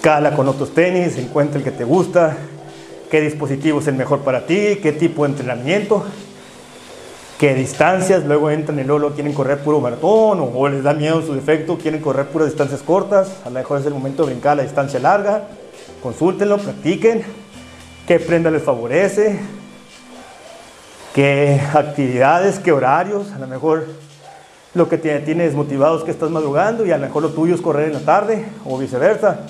cala 0.00 0.36
con 0.36 0.46
otros 0.46 0.70
tenis, 0.72 1.18
encuentra 1.18 1.58
el 1.58 1.64
que 1.64 1.72
te 1.72 1.84
gusta, 1.84 2.36
qué 3.10 3.20
dispositivo 3.20 3.80
es 3.80 3.88
el 3.88 3.94
mejor 3.96 4.20
para 4.20 4.46
ti, 4.46 4.78
qué 4.80 4.92
tipo 4.92 5.24
de 5.24 5.30
entrenamiento, 5.30 6.04
qué 7.38 7.54
distancias, 7.54 8.24
luego 8.24 8.50
entran 8.50 8.78
y 8.78 8.84
luego 8.84 9.10
quieren 9.10 9.32
correr 9.32 9.58
puro 9.58 9.80
maratón 9.80 10.48
o, 10.54 10.68
les 10.68 10.84
da 10.84 10.94
miedo 10.94 11.22
su 11.22 11.34
defecto, 11.34 11.76
quieren 11.76 12.00
correr 12.00 12.26
puras 12.26 12.48
distancias 12.48 12.82
cortas, 12.82 13.38
a 13.44 13.48
lo 13.48 13.54
mejor 13.54 13.80
es 13.80 13.86
el 13.86 13.94
momento 13.94 14.24
de 14.24 14.32
brincar 14.32 14.56
la 14.56 14.62
distancia 14.62 15.00
larga, 15.00 15.48
consúltenlo, 16.02 16.58
practiquen, 16.58 17.24
qué 18.06 18.20
prenda 18.20 18.50
les 18.50 18.62
favorece, 18.62 19.40
qué 21.14 21.60
actividades, 21.74 22.58
qué 22.58 22.72
horarios, 22.72 23.32
a 23.32 23.38
lo 23.38 23.46
mejor 23.46 23.86
lo 24.74 24.88
que 24.88 24.98
te 24.98 25.18
tiene 25.20 25.44
desmotivado 25.44 25.98
es 25.98 26.04
que 26.04 26.10
estás 26.10 26.30
madrugando 26.30 26.86
y 26.86 26.92
a 26.92 26.98
lo 26.98 27.06
mejor 27.06 27.22
lo 27.22 27.30
tuyo 27.30 27.54
es 27.54 27.60
correr 27.60 27.88
en 27.88 27.94
la 27.94 28.00
tarde 28.00 28.46
o 28.64 28.78
viceversa. 28.78 29.40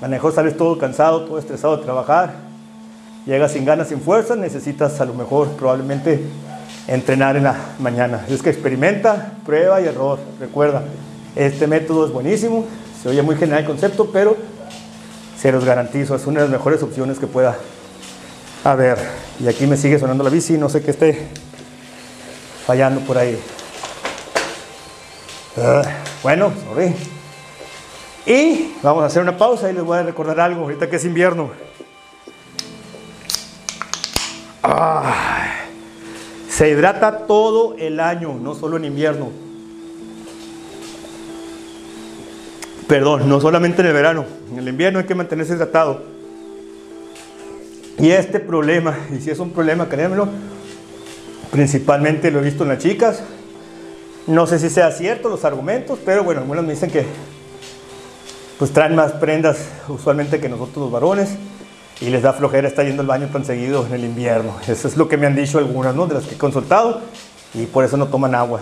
A 0.00 0.04
lo 0.04 0.08
mejor 0.08 0.34
sales 0.34 0.56
todo 0.56 0.76
cansado, 0.78 1.22
todo 1.22 1.38
estresado 1.38 1.76
de 1.76 1.84
trabajar, 1.84 2.34
llegas 3.24 3.52
sin 3.52 3.64
ganas, 3.64 3.88
sin 3.88 4.00
fuerza, 4.00 4.34
necesitas 4.34 5.00
a 5.00 5.04
lo 5.04 5.14
mejor 5.14 5.48
probablemente 5.50 6.24
entrenar 6.88 7.36
en 7.36 7.44
la 7.44 7.56
mañana. 7.78 8.26
Es 8.28 8.42
que 8.42 8.50
experimenta, 8.50 9.34
prueba 9.46 9.80
y 9.80 9.86
error. 9.86 10.18
Recuerda, 10.40 10.82
este 11.36 11.68
método 11.68 12.06
es 12.06 12.12
buenísimo, 12.12 12.64
se 13.00 13.08
oye 13.08 13.22
muy 13.22 13.36
general 13.36 13.60
el 13.60 13.66
concepto, 13.66 14.10
pero 14.12 14.36
se 15.38 15.52
los 15.52 15.64
garantizo, 15.64 16.16
es 16.16 16.26
una 16.26 16.40
de 16.40 16.46
las 16.46 16.58
mejores 16.58 16.82
opciones 16.82 17.18
que 17.18 17.26
pueda 17.26 17.56
a 18.64 18.74
ver, 18.74 18.98
y 19.38 19.46
aquí 19.46 19.66
me 19.66 19.76
sigue 19.76 19.98
sonando 19.98 20.24
la 20.24 20.30
bici, 20.30 20.56
no 20.56 20.70
sé 20.70 20.82
qué 20.82 20.90
esté 20.90 21.28
fallando 22.66 23.02
por 23.02 23.18
ahí. 23.18 23.38
Ah, 25.58 25.82
bueno, 26.22 26.50
sorry. 26.66 26.94
Y 28.24 28.72
vamos 28.82 29.02
a 29.02 29.06
hacer 29.06 29.22
una 29.22 29.36
pausa 29.36 29.70
y 29.70 29.74
les 29.74 29.84
voy 29.84 29.98
a 29.98 30.02
recordar 30.02 30.40
algo, 30.40 30.62
ahorita 30.62 30.88
que 30.88 30.96
es 30.96 31.04
invierno. 31.04 31.50
se 36.48 36.70
hidrata 36.70 37.26
todo 37.26 37.76
el 37.78 38.00
año, 38.00 38.34
no 38.40 38.54
solo 38.54 38.78
en 38.78 38.86
invierno. 38.86 39.30
Perdón, 42.86 43.28
no 43.28 43.40
solamente 43.40 43.82
en 43.82 43.88
el 43.88 43.92
verano. 43.92 44.24
En 44.50 44.58
el 44.58 44.68
invierno 44.68 45.00
hay 45.00 45.04
que 45.04 45.14
mantenerse 45.14 45.54
hidratado. 45.54 46.13
Y 47.98 48.10
este 48.10 48.40
problema, 48.40 48.96
y 49.16 49.20
si 49.20 49.30
es 49.30 49.38
un 49.38 49.50
problema, 49.50 49.88
créanmelo, 49.88 50.28
Principalmente 51.54 52.32
lo 52.32 52.40
he 52.40 52.42
visto 52.42 52.64
en 52.64 52.70
las 52.70 52.78
chicas. 52.80 53.22
No 54.26 54.44
sé 54.44 54.58
si 54.58 54.68
sea 54.70 54.90
cierto 54.90 55.28
los 55.28 55.44
argumentos, 55.44 56.00
pero 56.04 56.24
bueno, 56.24 56.40
algunos 56.40 56.64
me 56.64 56.72
dicen 56.72 56.90
que 56.90 57.06
pues 58.58 58.72
traen 58.72 58.96
más 58.96 59.12
prendas 59.12 59.58
usualmente 59.86 60.40
que 60.40 60.48
nosotros 60.48 60.78
los 60.78 60.90
varones 60.90 61.36
y 62.00 62.06
les 62.06 62.22
da 62.22 62.32
flojera 62.32 62.66
estar 62.66 62.84
yendo 62.84 63.02
al 63.02 63.06
baño 63.06 63.28
tan 63.28 63.44
seguido 63.44 63.86
en 63.86 63.92
el 63.92 64.04
invierno. 64.04 64.56
Eso 64.66 64.88
es 64.88 64.96
lo 64.96 65.08
que 65.08 65.16
me 65.16 65.28
han 65.28 65.36
dicho 65.36 65.58
algunas, 65.58 65.94
¿no? 65.94 66.08
De 66.08 66.14
las 66.14 66.24
que 66.24 66.34
he 66.34 66.38
consultado 66.38 67.02
y 67.54 67.66
por 67.66 67.84
eso 67.84 67.96
no 67.96 68.08
toman 68.08 68.34
agua 68.34 68.58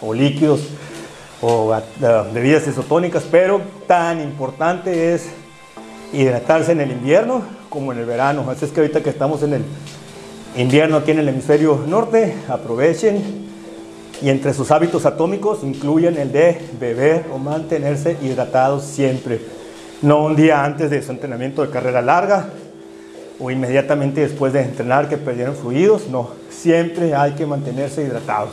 o 0.00 0.12
líquidos 0.12 0.62
o 1.40 1.76
uh, 1.76 2.32
bebidas 2.34 2.66
isotónicas, 2.66 3.22
pero 3.30 3.60
tan 3.86 4.20
importante 4.20 5.14
es 5.14 5.28
hidratarse 6.12 6.72
en 6.72 6.80
el 6.80 6.90
invierno 6.90 7.61
como 7.72 7.92
en 7.92 7.98
el 7.98 8.04
verano. 8.04 8.44
Así 8.48 8.66
es 8.66 8.70
que 8.70 8.80
ahorita 8.80 9.02
que 9.02 9.10
estamos 9.10 9.42
en 9.42 9.54
el 9.54 9.64
invierno 10.56 10.98
aquí 10.98 11.12
en 11.12 11.20
el 11.20 11.28
hemisferio 11.28 11.82
norte, 11.88 12.34
aprovechen 12.48 13.42
y 14.20 14.28
entre 14.28 14.52
sus 14.52 14.70
hábitos 14.70 15.06
atómicos 15.06 15.64
incluyen 15.64 16.18
el 16.18 16.30
de 16.30 16.60
beber 16.78 17.24
o 17.32 17.38
mantenerse 17.38 18.18
hidratados 18.22 18.84
siempre. 18.84 19.40
No 20.02 20.24
un 20.24 20.36
día 20.36 20.64
antes 20.64 20.90
de 20.90 21.02
su 21.02 21.10
entrenamiento 21.12 21.62
de 21.62 21.70
carrera 21.70 22.02
larga 22.02 22.50
o 23.40 23.50
inmediatamente 23.50 24.20
después 24.20 24.52
de 24.52 24.60
entrenar 24.60 25.08
que 25.08 25.16
perdieron 25.16 25.56
fluidos, 25.56 26.08
no, 26.08 26.30
siempre 26.50 27.14
hay 27.14 27.32
que 27.32 27.46
mantenerse 27.46 28.02
hidratados. 28.02 28.52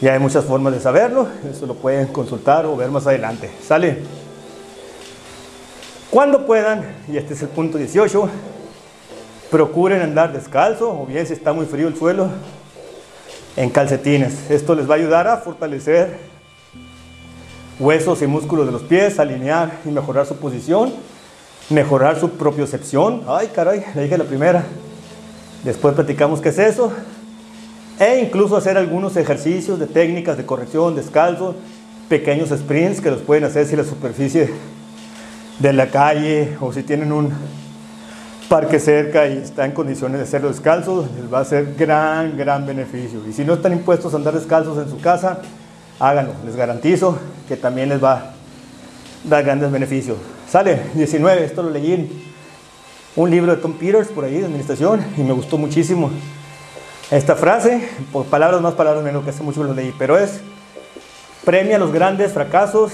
Y 0.00 0.08
hay 0.08 0.18
muchas 0.18 0.46
formas 0.46 0.72
de 0.72 0.80
saberlo, 0.80 1.28
eso 1.48 1.66
lo 1.66 1.74
pueden 1.74 2.06
consultar 2.06 2.64
o 2.64 2.74
ver 2.74 2.90
más 2.90 3.06
adelante. 3.06 3.50
¿Sale? 3.62 3.98
Cuando 6.10 6.44
puedan, 6.44 6.82
y 7.06 7.16
este 7.18 7.34
es 7.34 7.42
el 7.42 7.48
punto 7.48 7.78
18, 7.78 8.28
procuren 9.48 10.02
andar 10.02 10.32
descalzo 10.32 10.90
o 10.90 11.06
bien 11.06 11.24
si 11.24 11.34
está 11.34 11.52
muy 11.52 11.66
frío 11.66 11.86
el 11.86 11.96
suelo, 11.96 12.28
en 13.56 13.70
calcetines. 13.70 14.50
Esto 14.50 14.74
les 14.74 14.90
va 14.90 14.94
a 14.94 14.98
ayudar 14.98 15.28
a 15.28 15.36
fortalecer 15.36 16.18
huesos 17.78 18.22
y 18.22 18.26
músculos 18.26 18.66
de 18.66 18.72
los 18.72 18.82
pies, 18.82 19.20
alinear 19.20 19.78
y 19.84 19.90
mejorar 19.90 20.26
su 20.26 20.34
posición, 20.34 20.92
mejorar 21.68 22.18
su 22.18 22.30
propiocepción. 22.30 23.22
Ay, 23.28 23.48
caray, 23.54 23.84
le 23.94 24.02
dije 24.02 24.18
la 24.18 24.24
primera. 24.24 24.64
Después 25.62 25.94
platicamos 25.94 26.40
qué 26.40 26.48
es 26.48 26.58
eso. 26.58 26.92
E 28.00 28.18
incluso 28.18 28.56
hacer 28.56 28.76
algunos 28.76 29.16
ejercicios 29.16 29.78
de 29.78 29.86
técnicas 29.86 30.36
de 30.36 30.44
corrección 30.44 30.96
descalzo, 30.96 31.54
pequeños 32.08 32.48
sprints 32.48 33.00
que 33.00 33.12
los 33.12 33.20
pueden 33.20 33.44
hacer 33.44 33.64
si 33.64 33.76
la 33.76 33.84
superficie 33.84 34.50
de 35.60 35.72
la 35.72 35.86
calle 35.86 36.56
o 36.60 36.72
si 36.72 36.82
tienen 36.82 37.12
un 37.12 37.32
parque 38.48 38.80
cerca 38.80 39.28
y 39.28 39.36
está 39.36 39.64
en 39.64 39.72
condiciones 39.72 40.18
de 40.18 40.24
hacerlo 40.24 40.48
descalzo, 40.48 41.08
les 41.20 41.32
va 41.32 41.38
a 41.38 41.44
ser 41.44 41.74
gran, 41.76 42.36
gran 42.36 42.66
beneficio. 42.66 43.20
Y 43.28 43.32
si 43.32 43.44
no 43.44 43.54
están 43.54 43.72
impuestos 43.72 44.12
a 44.12 44.16
andar 44.16 44.34
descalzos 44.34 44.76
en 44.78 44.90
su 44.90 45.00
casa, 45.00 45.38
háganlo. 46.00 46.32
Les 46.44 46.56
garantizo 46.56 47.16
que 47.46 47.56
también 47.56 47.90
les 47.90 48.02
va 48.02 48.14
a 48.14 48.32
dar 49.22 49.44
grandes 49.44 49.70
beneficios. 49.70 50.16
Sale, 50.48 50.80
19, 50.94 51.44
esto 51.44 51.62
lo 51.62 51.70
leí 51.70 51.92
en 51.92 52.10
un 53.14 53.30
libro 53.30 53.54
de 53.54 53.62
Tom 53.62 53.74
Peters 53.74 54.08
por 54.08 54.24
ahí 54.24 54.38
de 54.38 54.46
administración 54.46 55.04
y 55.16 55.22
me 55.22 55.32
gustó 55.32 55.58
muchísimo 55.58 56.10
esta 57.10 57.36
frase, 57.36 57.88
por 58.12 58.26
palabras 58.26 58.60
más, 58.60 58.74
palabras 58.74 59.04
menos, 59.04 59.24
que 59.24 59.30
hace 59.30 59.42
mucho 59.42 59.62
lo 59.64 59.74
leí, 59.74 59.92
pero 59.98 60.16
es, 60.16 60.40
premia 61.44 61.76
los 61.78 61.92
grandes 61.92 62.32
fracasos 62.32 62.92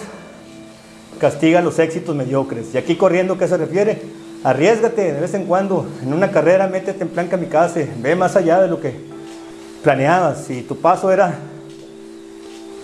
castiga 1.19 1.61
los 1.63 1.79
éxitos 1.79 2.15
mediocres. 2.15 2.75
Y 2.75 2.79
aquí 2.79 2.97
corriendo, 2.97 3.39
¿qué 3.39 3.49
se 3.49 3.57
refiere? 3.57 4.01
Arriesgate 4.45 5.13
de 5.13 5.21
vez 5.21 5.35
en 5.35 5.45
cuando. 5.47 5.87
En 6.03 6.13
una 6.13 6.31
carrera, 6.31 6.69
métete 6.69 7.03
en 7.03 7.09
plan 7.09 7.29
kamikaze. 7.29 7.89
Ve 7.99 8.15
más 8.15 8.37
allá 8.37 8.63
de 8.63 8.69
lo 8.69 8.81
que 8.81 8.95
planeabas. 9.83 10.45
Si 10.45 10.63
tu 10.63 10.77
paso 10.77 11.11
era 11.11 11.39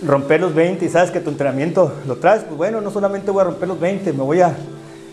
romper 0.05 0.41
los 0.41 0.53
20 0.53 0.85
y 0.85 0.89
sabes 0.89 1.11
que 1.11 1.19
tu 1.19 1.29
entrenamiento 1.29 1.93
lo 2.07 2.17
traes, 2.17 2.43
pues 2.43 2.57
bueno, 2.57 2.81
no 2.81 2.91
solamente 2.91 3.31
voy 3.31 3.41
a 3.41 3.45
romper 3.45 3.67
los 3.69 3.79
20, 3.79 4.11
me 4.13 4.23
voy 4.23 4.41
a 4.41 4.55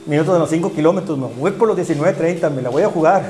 minutos 0.06 0.34
de 0.34 0.40
los 0.40 0.50
5 0.50 0.72
kilómetros, 0.72 1.16
me 1.16 1.28
voy 1.28 1.52
por 1.52 1.68
los 1.68 1.76
19, 1.76 2.12
30, 2.14 2.50
me 2.50 2.62
la 2.62 2.70
voy 2.70 2.82
a 2.82 2.88
jugar. 2.88 3.22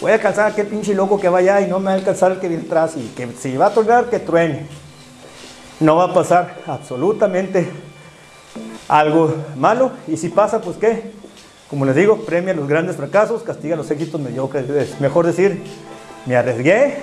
Voy 0.00 0.10
a 0.10 0.14
alcanzar 0.14 0.46
a 0.46 0.48
aquel 0.48 0.66
pinche 0.66 0.94
loco 0.94 1.18
que 1.18 1.28
vaya 1.28 1.60
y 1.60 1.68
no 1.68 1.78
me 1.78 1.86
va 1.86 1.92
a 1.92 1.94
alcanzar 1.94 2.32
el 2.32 2.38
que 2.38 2.48
viene 2.48 2.64
atrás. 2.64 2.94
Y 2.96 3.08
que 3.16 3.28
si 3.38 3.56
va 3.56 3.66
a 3.66 3.70
tocar, 3.70 4.10
que 4.10 4.18
truene. 4.18 4.66
No 5.80 5.96
va 5.96 6.04
a 6.04 6.14
pasar 6.14 6.56
absolutamente 6.66 7.68
algo 8.88 9.34
malo. 9.56 9.92
Y 10.08 10.16
si 10.16 10.28
pasa, 10.28 10.60
pues 10.60 10.76
qué. 10.76 11.12
Como 11.68 11.84
les 11.84 11.96
digo, 11.96 12.18
premia 12.18 12.54
los 12.54 12.68
grandes 12.68 12.96
fracasos, 12.96 13.42
castiga 13.42 13.76
los 13.76 13.90
éxitos 13.90 14.20
mediocres. 14.20 14.68
Es 14.68 15.00
mejor 15.00 15.26
decir, 15.26 15.62
me 16.26 16.36
arriesgué, 16.36 16.98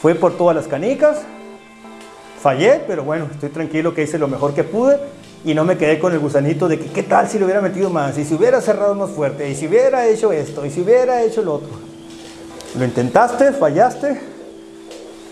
fui 0.00 0.14
por 0.14 0.36
todas 0.36 0.54
las 0.54 0.66
canicas, 0.66 1.22
fallé, 2.40 2.82
pero 2.86 3.04
bueno, 3.04 3.28
estoy 3.32 3.48
tranquilo 3.50 3.94
que 3.94 4.02
hice 4.02 4.18
lo 4.18 4.28
mejor 4.28 4.52
que 4.52 4.64
pude 4.64 4.98
y 5.44 5.54
no 5.54 5.64
me 5.64 5.76
quedé 5.76 5.98
con 5.98 6.12
el 6.12 6.18
gusanito 6.18 6.68
de 6.68 6.78
que 6.78 6.86
qué 6.86 7.02
tal 7.02 7.28
si 7.28 7.38
lo 7.38 7.46
hubiera 7.46 7.60
metido 7.60 7.90
más, 7.90 8.16
y 8.18 8.24
si 8.24 8.34
hubiera 8.34 8.60
cerrado 8.60 8.94
más 8.94 9.10
fuerte, 9.10 9.48
y 9.48 9.54
si 9.54 9.66
hubiera 9.66 10.06
hecho 10.06 10.32
esto, 10.32 10.64
y 10.64 10.70
si 10.70 10.80
hubiera 10.80 11.22
hecho 11.22 11.42
lo 11.42 11.54
otro. 11.54 11.70
Lo 12.78 12.84
intentaste, 12.84 13.52
fallaste, 13.52 14.20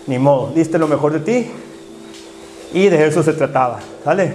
ni 0.07 0.19
modo, 0.19 0.51
diste 0.53 0.77
lo 0.77 0.87
mejor 0.87 1.13
de 1.13 1.19
ti 1.19 1.51
y 2.73 2.87
de 2.87 3.07
eso 3.07 3.23
se 3.23 3.33
trataba. 3.33 3.79
¿Sale? 4.03 4.33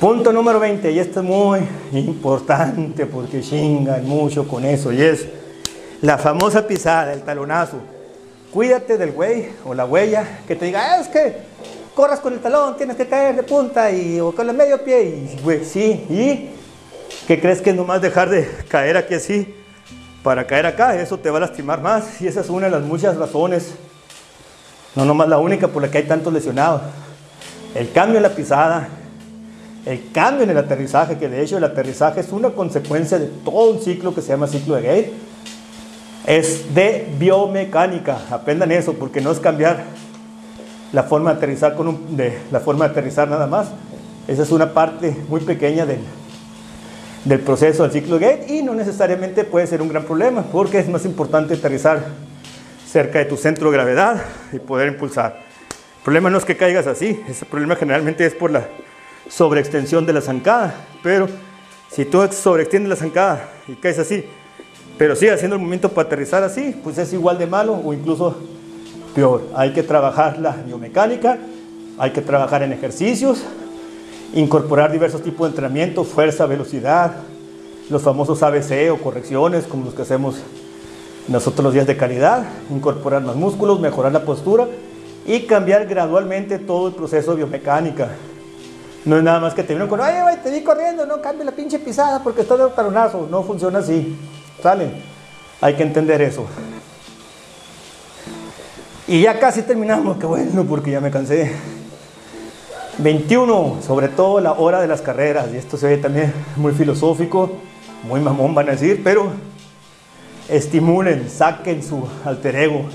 Punto 0.00 0.30
número 0.30 0.60
20, 0.60 0.92
y 0.92 0.98
esto 0.98 1.20
es 1.20 1.26
muy 1.26 1.60
importante 1.92 3.06
porque 3.06 3.40
chingan 3.40 4.06
mucho 4.06 4.46
con 4.46 4.66
eso, 4.66 4.92
y 4.92 5.00
es 5.00 5.26
la 6.02 6.18
famosa 6.18 6.66
pisada, 6.66 7.14
el 7.14 7.22
talonazo. 7.22 7.78
Cuídate 8.52 8.98
del 8.98 9.12
güey 9.12 9.48
o 9.64 9.72
la 9.72 9.86
huella 9.86 10.40
que 10.46 10.54
te 10.54 10.66
diga, 10.66 11.00
es 11.00 11.08
que 11.08 11.38
corras 11.94 12.20
con 12.20 12.34
el 12.34 12.40
talón, 12.40 12.76
tienes 12.76 12.94
que 12.94 13.06
caer 13.06 13.36
de 13.36 13.42
punta 13.42 13.90
y, 13.90 14.20
o 14.20 14.34
con 14.34 14.46
el 14.46 14.54
medio 14.54 14.84
pie, 14.84 15.02
y 15.02 15.40
güey, 15.42 15.64
sí, 15.64 16.04
y 16.10 16.50
¿qué 17.26 17.40
crees 17.40 17.62
que 17.62 17.72
nomás 17.72 18.02
dejar 18.02 18.28
de 18.28 18.46
caer 18.68 18.98
aquí 18.98 19.14
así 19.14 19.54
para 20.22 20.46
caer 20.46 20.66
acá? 20.66 20.94
Eso 20.94 21.18
te 21.18 21.30
va 21.30 21.38
a 21.38 21.40
lastimar 21.40 21.80
más, 21.80 22.20
y 22.20 22.26
esa 22.26 22.42
es 22.42 22.50
una 22.50 22.66
de 22.66 22.72
las 22.72 22.82
muchas 22.82 23.16
razones, 23.16 23.72
no 24.94 25.06
nomás 25.06 25.26
la 25.30 25.38
única 25.38 25.68
por 25.68 25.80
la 25.80 25.90
que 25.90 25.96
hay 25.96 26.04
tantos 26.04 26.34
lesionados. 26.34 26.82
El 27.74 27.90
cambio 27.92 28.18
en 28.18 28.24
la 28.24 28.34
pisada, 28.34 28.88
el 29.86 30.10
cambio 30.10 30.42
en 30.42 30.50
el 30.50 30.58
aterrizaje, 30.58 31.16
que 31.16 31.28
de 31.28 31.40
hecho 31.42 31.56
el 31.56 31.64
aterrizaje 31.64 32.20
es 32.20 32.32
una 32.32 32.50
consecuencia 32.50 33.18
de 33.20 33.26
todo 33.26 33.70
un 33.70 33.80
ciclo 33.80 34.12
que 34.12 34.20
se 34.20 34.28
llama 34.28 34.48
ciclo 34.48 34.74
de 34.74 34.82
Gate, 34.82 35.12
es 36.26 36.74
de 36.74 37.06
biomecánica. 37.18 38.18
Aprendan 38.30 38.72
eso, 38.72 38.94
porque 38.94 39.20
no 39.20 39.30
es 39.30 39.38
cambiar 39.38 39.84
la 40.92 41.04
forma 41.04 41.30
de 41.30 41.36
aterrizar 41.36 41.76
con 41.76 41.86
un, 41.86 42.18
la 42.50 42.58
forma 42.58 42.86
de 42.86 42.90
aterrizar 42.90 43.28
nada 43.28 43.46
más. 43.46 43.68
Esa 44.26 44.42
es 44.42 44.50
una 44.50 44.74
parte 44.74 45.16
muy 45.28 45.40
pequeña 45.40 45.86
del, 45.86 46.00
del 47.24 47.38
proceso 47.38 47.84
del 47.84 47.92
ciclo 47.92 48.18
de 48.18 48.26
Gate 48.26 48.54
y 48.54 48.62
no 48.62 48.74
necesariamente 48.74 49.44
puede 49.44 49.68
ser 49.68 49.82
un 49.82 49.88
gran 49.88 50.02
problema, 50.02 50.42
porque 50.50 50.80
es 50.80 50.88
más 50.88 51.04
importante 51.04 51.54
aterrizar 51.54 52.04
cerca 52.90 53.20
de 53.20 53.26
tu 53.26 53.36
centro 53.36 53.70
de 53.70 53.76
gravedad 53.76 54.20
y 54.52 54.58
poder 54.58 54.88
impulsar. 54.88 55.44
El 55.98 56.02
problema 56.02 56.28
no 56.28 56.38
es 56.38 56.44
que 56.44 56.56
caigas 56.56 56.88
así, 56.88 57.20
ese 57.28 57.44
problema 57.44 57.76
generalmente 57.76 58.26
es 58.26 58.34
por 58.34 58.50
la 58.50 58.66
sobreextensión 59.28 60.06
de 60.06 60.12
la 60.12 60.20
zancada. 60.20 60.74
Pero 61.02 61.28
si 61.90 62.04
tú 62.04 62.26
sobreextiendes 62.30 62.90
la 62.90 62.96
zancada 62.96 63.48
y 63.68 63.74
caes 63.74 63.98
así, 63.98 64.24
pero 64.98 65.14
sigue 65.14 65.32
haciendo 65.32 65.56
el 65.56 65.60
movimiento 65.60 65.90
para 65.90 66.06
aterrizar 66.06 66.42
así, 66.42 66.74
pues 66.82 66.98
es 66.98 67.12
igual 67.12 67.38
de 67.38 67.46
malo 67.46 67.74
o 67.74 67.92
incluso 67.92 68.36
peor. 69.14 69.42
Hay 69.54 69.72
que 69.72 69.82
trabajar 69.82 70.38
la 70.38 70.52
biomecánica, 70.52 71.38
hay 71.98 72.10
que 72.10 72.22
trabajar 72.22 72.62
en 72.62 72.72
ejercicios, 72.72 73.42
incorporar 74.34 74.90
diversos 74.90 75.22
tipos 75.22 75.46
de 75.46 75.50
entrenamiento, 75.50 76.04
fuerza, 76.04 76.46
velocidad, 76.46 77.12
los 77.90 78.02
famosos 78.02 78.42
ABC 78.42 78.90
o 78.90 78.98
correcciones 78.98 79.64
como 79.64 79.84
los 79.84 79.94
que 79.94 80.02
hacemos 80.02 80.42
nosotros 81.28 81.64
los 81.64 81.74
días 81.74 81.86
de 81.86 81.96
calidad, 81.96 82.44
incorporar 82.70 83.22
más 83.22 83.36
músculos, 83.36 83.80
mejorar 83.80 84.12
la 84.12 84.24
postura 84.24 84.66
y 85.26 85.40
cambiar 85.40 85.86
gradualmente 85.86 86.58
todo 86.58 86.88
el 86.88 86.94
proceso 86.94 87.34
biomecánica. 87.34 88.10
No 89.06 89.16
es 89.16 89.22
nada 89.22 89.38
más 89.38 89.54
que 89.54 89.62
te 89.62 89.72
vieron 89.72 89.88
con, 89.88 90.00
ay, 90.00 90.20
güey, 90.20 90.42
te 90.42 90.50
vi 90.50 90.62
corriendo, 90.64 91.06
no 91.06 91.22
cambie 91.22 91.44
la 91.44 91.52
pinche 91.52 91.78
pisada 91.78 92.24
porque 92.24 92.40
está 92.40 92.56
de 92.56 92.68
taronazo. 92.70 93.28
No 93.30 93.44
funciona 93.44 93.78
así. 93.78 94.18
¿Sale? 94.60 94.90
Hay 95.60 95.74
que 95.74 95.84
entender 95.84 96.20
eso. 96.20 96.44
Y 99.06 99.22
ya 99.22 99.38
casi 99.38 99.62
terminamos, 99.62 100.16
qué 100.16 100.26
bueno, 100.26 100.64
porque 100.64 100.90
ya 100.90 101.00
me 101.00 101.12
cansé. 101.12 101.52
21, 102.98 103.76
sobre 103.86 104.08
todo 104.08 104.40
la 104.40 104.54
hora 104.54 104.80
de 104.80 104.88
las 104.88 105.02
carreras. 105.02 105.46
Y 105.52 105.56
esto 105.56 105.76
se 105.76 105.86
ve 105.86 105.98
también 105.98 106.34
muy 106.56 106.72
filosófico, 106.72 107.52
muy 108.02 108.18
mamón 108.18 108.56
van 108.56 108.70
a 108.70 108.72
decir, 108.72 109.02
pero 109.04 109.30
estimulen, 110.48 111.30
saquen 111.30 111.84
su 111.84 112.08
alter 112.24 112.56
ego, 112.56 112.86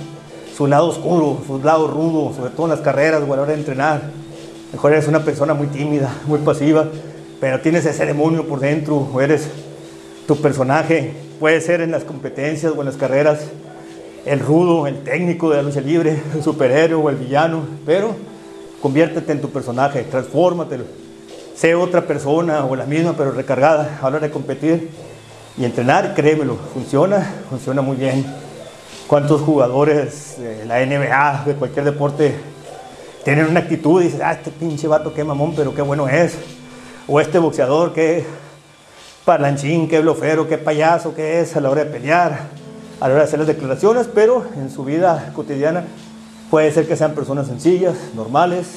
su 0.58 0.68
lado 0.68 0.90
oscuro, 0.90 1.42
su 1.48 1.60
lado 1.64 1.88
rudo, 1.88 2.34
sobre 2.36 2.50
todo 2.50 2.66
en 2.66 2.72
las 2.72 2.82
carreras 2.82 3.24
o 3.26 3.32
a 3.32 3.38
la 3.38 3.44
hora 3.44 3.54
de 3.54 3.60
entrenar 3.60 4.21
mejor 4.72 4.94
eres 4.94 5.08
una 5.08 5.24
persona 5.24 5.54
muy 5.54 5.68
tímida, 5.68 6.14
muy 6.26 6.40
pasiva, 6.40 6.88
pero 7.40 7.60
tienes 7.60 7.86
ese 7.86 8.06
demonio 8.06 8.48
por 8.48 8.60
dentro, 8.60 8.96
o 8.98 9.22
eres 9.22 9.48
tu 10.28 10.38
personaje, 10.38 11.14
puede 11.40 11.60
ser 11.62 11.82
en 11.82 11.92
las 11.92 12.04
competencias 12.04 12.74
o 12.76 12.80
en 12.80 12.86
las 12.86 12.96
carreras, 12.96 13.40
el 14.26 14.40
rudo, 14.40 14.86
el 14.88 15.04
técnico 15.04 15.50
de 15.50 15.58
la 15.58 15.64
lucha 15.64 15.82
libre, 15.82 16.22
el 16.36 16.44
superhéroe 16.44 17.02
o 17.04 17.10
el 17.10 17.16
villano, 17.16 17.64
pero 17.86 18.16
conviértete 18.82 19.32
en 19.32 19.42
tu 19.42 19.50
personaje, 19.50 20.04
transfórmate, 20.04 20.80
sé 21.56 21.76
otra 21.76 22.02
persona 22.02 22.66
o 22.66 22.76
la 22.76 22.86
misma 22.86 23.14
pero 23.18 23.32
recargada 23.32 23.98
a 24.00 24.04
la 24.04 24.18
hora 24.18 24.28
de 24.28 24.32
competir 24.32 24.90
y 25.58 25.66
entrenar, 25.66 26.14
créemelo, 26.14 26.58
funciona, 26.74 27.28
funciona 27.50 27.82
muy 27.82 27.98
bien. 27.98 28.26
¿Cuántos 29.08 29.42
jugadores 29.42 30.38
de 30.40 30.66
la 30.66 30.86
NBA, 30.86 31.44
de 31.46 31.56
cualquier 31.56 31.86
deporte, 31.86 32.34
tienen 33.24 33.48
una 33.48 33.60
actitud 33.60 34.02
y 34.02 34.06
dicen, 34.06 34.22
ah, 34.24 34.34
este 34.34 34.52
pinche 34.52 34.88
vato 34.88 35.14
qué 35.14 35.24
mamón, 35.24 35.54
pero 35.56 35.74
qué 35.74 35.82
bueno 35.82 36.08
es? 36.08 36.36
O 37.08 37.20
este 37.20 37.40
boxeador, 37.40 37.94
qué 37.94 38.26
parlanchín, 39.26 39.88
qué 39.88 40.00
blofero, 40.00 40.48
qué 40.48 40.58
payaso, 40.58 41.14
qué 41.14 41.42
es 41.42 41.56
a 41.56 41.62
la 41.62 41.70
hora 41.70 41.84
de 41.84 41.92
pelear, 41.92 42.48
a 43.00 43.08
la 43.08 43.14
hora 43.14 43.24
de 43.24 43.28
hacer 43.28 43.40
las 43.40 43.48
declaraciones, 43.48 44.08
pero 44.14 44.46
en 44.56 44.70
su 44.70 44.84
vida 44.84 45.32
cotidiana 45.36 45.86
puede 46.50 46.72
ser 46.72 46.88
que 46.88 46.96
sean 46.96 47.14
personas 47.14 47.48
sencillas, 47.48 47.96
normales, 48.16 48.68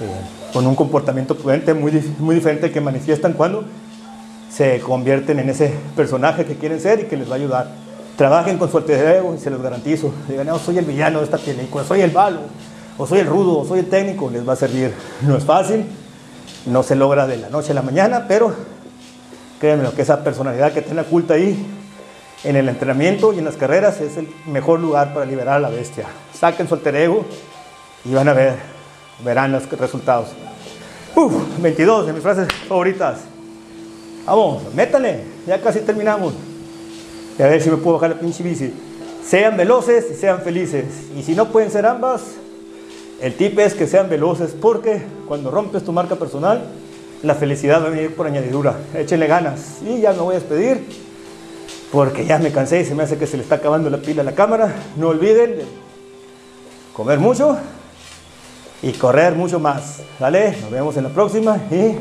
eh, 0.00 0.06
con 0.52 0.66
un 0.66 0.74
comportamiento 0.74 1.34
prudente 1.34 1.72
muy, 1.72 1.92
muy 2.18 2.34
diferente 2.34 2.70
que 2.70 2.80
manifiestan 2.80 3.32
cuando 3.32 3.64
se 4.50 4.80
convierten 4.80 5.38
en 5.38 5.50
ese 5.50 5.72
personaje 5.94 6.44
que 6.44 6.56
quieren 6.56 6.80
ser 6.80 7.00
y 7.00 7.04
que 7.04 7.16
les 7.16 7.28
va 7.28 7.32
a 7.32 7.36
ayudar. 7.36 7.68
Trabajen 8.16 8.56
con 8.56 8.70
su 8.70 8.78
alter 8.78 9.16
ego 9.16 9.34
y 9.34 9.38
se 9.38 9.50
los 9.50 9.60
garantizo. 9.60 10.12
Digan, 10.28 10.46
no, 10.46 10.58
soy 10.58 10.78
el 10.78 10.84
villano 10.84 11.18
de 11.18 11.24
esta 11.24 11.36
película, 11.38 11.84
soy 11.84 12.00
el 12.00 12.12
malo, 12.12 12.40
o 12.98 13.06
soy 13.06 13.20
el 13.20 13.26
rudo, 13.26 13.58
o 13.58 13.66
soy 13.66 13.80
el 13.80 13.86
técnico, 13.86 14.30
les 14.30 14.46
va 14.46 14.54
a 14.54 14.56
servir. 14.56 14.92
No 15.22 15.36
es 15.36 15.44
fácil, 15.44 15.84
no 16.66 16.82
se 16.82 16.96
logra 16.96 17.26
de 17.26 17.36
la 17.36 17.50
noche 17.50 17.72
a 17.72 17.74
la 17.74 17.82
mañana, 17.82 18.26
pero 18.28 18.54
créanme 19.60 19.88
que 19.90 20.02
esa 20.02 20.22
personalidad 20.22 20.72
que 20.72 20.82
tiene 20.82 21.00
oculta 21.02 21.34
ahí 21.34 21.66
en 22.44 22.56
el 22.56 22.68
entrenamiento 22.68 23.32
y 23.32 23.38
en 23.38 23.44
las 23.44 23.56
carreras 23.56 24.00
es 24.00 24.16
el 24.16 24.28
mejor 24.46 24.80
lugar 24.80 25.14
para 25.14 25.26
liberar 25.26 25.56
a 25.56 25.60
la 25.60 25.70
bestia. 25.70 26.06
Saquen 26.38 26.68
su 26.68 26.74
alter 26.74 26.96
ego 26.96 27.24
y 28.04 28.12
van 28.14 28.28
a 28.28 28.32
ver, 28.32 28.54
verán 29.24 29.52
los 29.52 29.68
resultados. 29.70 30.28
Uf, 31.14 31.32
22 31.60 32.06
de 32.06 32.12
mis 32.12 32.22
frases 32.22 32.48
favoritas. 32.68 33.20
Vamos, 34.26 34.62
métale, 34.74 35.22
ya 35.46 35.60
casi 35.60 35.80
terminamos. 35.80 36.34
Y 37.38 37.42
a 37.42 37.46
ver 37.46 37.62
si 37.62 37.70
me 37.70 37.76
puedo 37.76 37.94
bajar 37.94 38.10
la 38.10 38.20
pinche 38.20 38.42
bici. 38.42 38.72
Sean 39.24 39.56
veloces 39.56 40.06
y 40.10 40.14
sean 40.14 40.40
felices. 40.42 40.84
Y 41.16 41.22
si 41.22 41.34
no 41.34 41.48
pueden 41.48 41.70
ser 41.70 41.86
ambas, 41.86 42.22
el 43.20 43.34
tip 43.34 43.58
es 43.58 43.74
que 43.74 43.86
sean 43.86 44.08
veloces 44.08 44.54
porque 44.60 45.02
cuando 45.26 45.50
rompes 45.50 45.84
tu 45.84 45.92
marca 45.92 46.16
personal, 46.16 46.64
la 47.22 47.34
felicidad 47.34 47.82
va 47.82 47.86
a 47.86 47.90
venir 47.90 48.14
por 48.14 48.26
añadidura. 48.26 48.76
Échenle 48.94 49.26
ganas. 49.26 49.78
Y 49.82 50.00
ya 50.00 50.12
me 50.12 50.20
voy 50.20 50.36
a 50.36 50.38
despedir 50.38 50.84
porque 51.90 52.26
ya 52.26 52.38
me 52.38 52.52
cansé 52.52 52.80
y 52.80 52.84
se 52.84 52.94
me 52.94 53.04
hace 53.04 53.16
que 53.16 53.26
se 53.26 53.36
le 53.36 53.42
está 53.42 53.56
acabando 53.56 53.88
la 53.88 53.98
pila 53.98 54.22
a 54.22 54.24
la 54.24 54.34
cámara. 54.34 54.74
No 54.96 55.08
olviden 55.08 55.60
comer 56.92 57.18
mucho 57.18 57.56
y 58.82 58.92
correr 58.92 59.34
mucho 59.34 59.58
más. 59.58 60.02
¿Vale? 60.20 60.54
Nos 60.60 60.70
vemos 60.70 60.96
en 60.96 61.04
la 61.04 61.10
próxima 61.10 61.58
y 61.70 61.96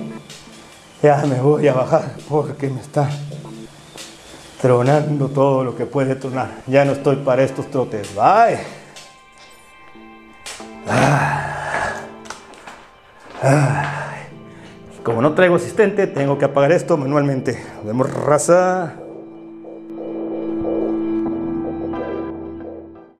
ya 1.01 1.23
me 1.25 1.39
voy 1.39 1.67
a 1.67 1.73
bajar 1.73 2.15
porque 2.28 2.69
me 2.69 2.82
está 2.82 3.10
tronando 4.62 5.30
todo 5.30 5.63
lo 5.63 5.75
que 5.78 5.86
puede 5.86 6.15
tronar. 6.15 6.63
Ya 6.67 6.84
no 6.84 6.91
estoy 6.91 7.17
para 7.17 7.43
estos 7.43 7.71
trotes. 7.71 8.13
Bye. 8.15 8.85
Como 15.04 15.21
no 15.21 15.34
traigo 15.34 15.56
asistente, 15.56 16.08
tengo 16.08 16.38
que 16.38 16.45
apagar 16.45 16.71
esto 16.71 16.98
manualmente. 16.98 17.63
Nos 17.84 18.12
raza. 18.12 19.05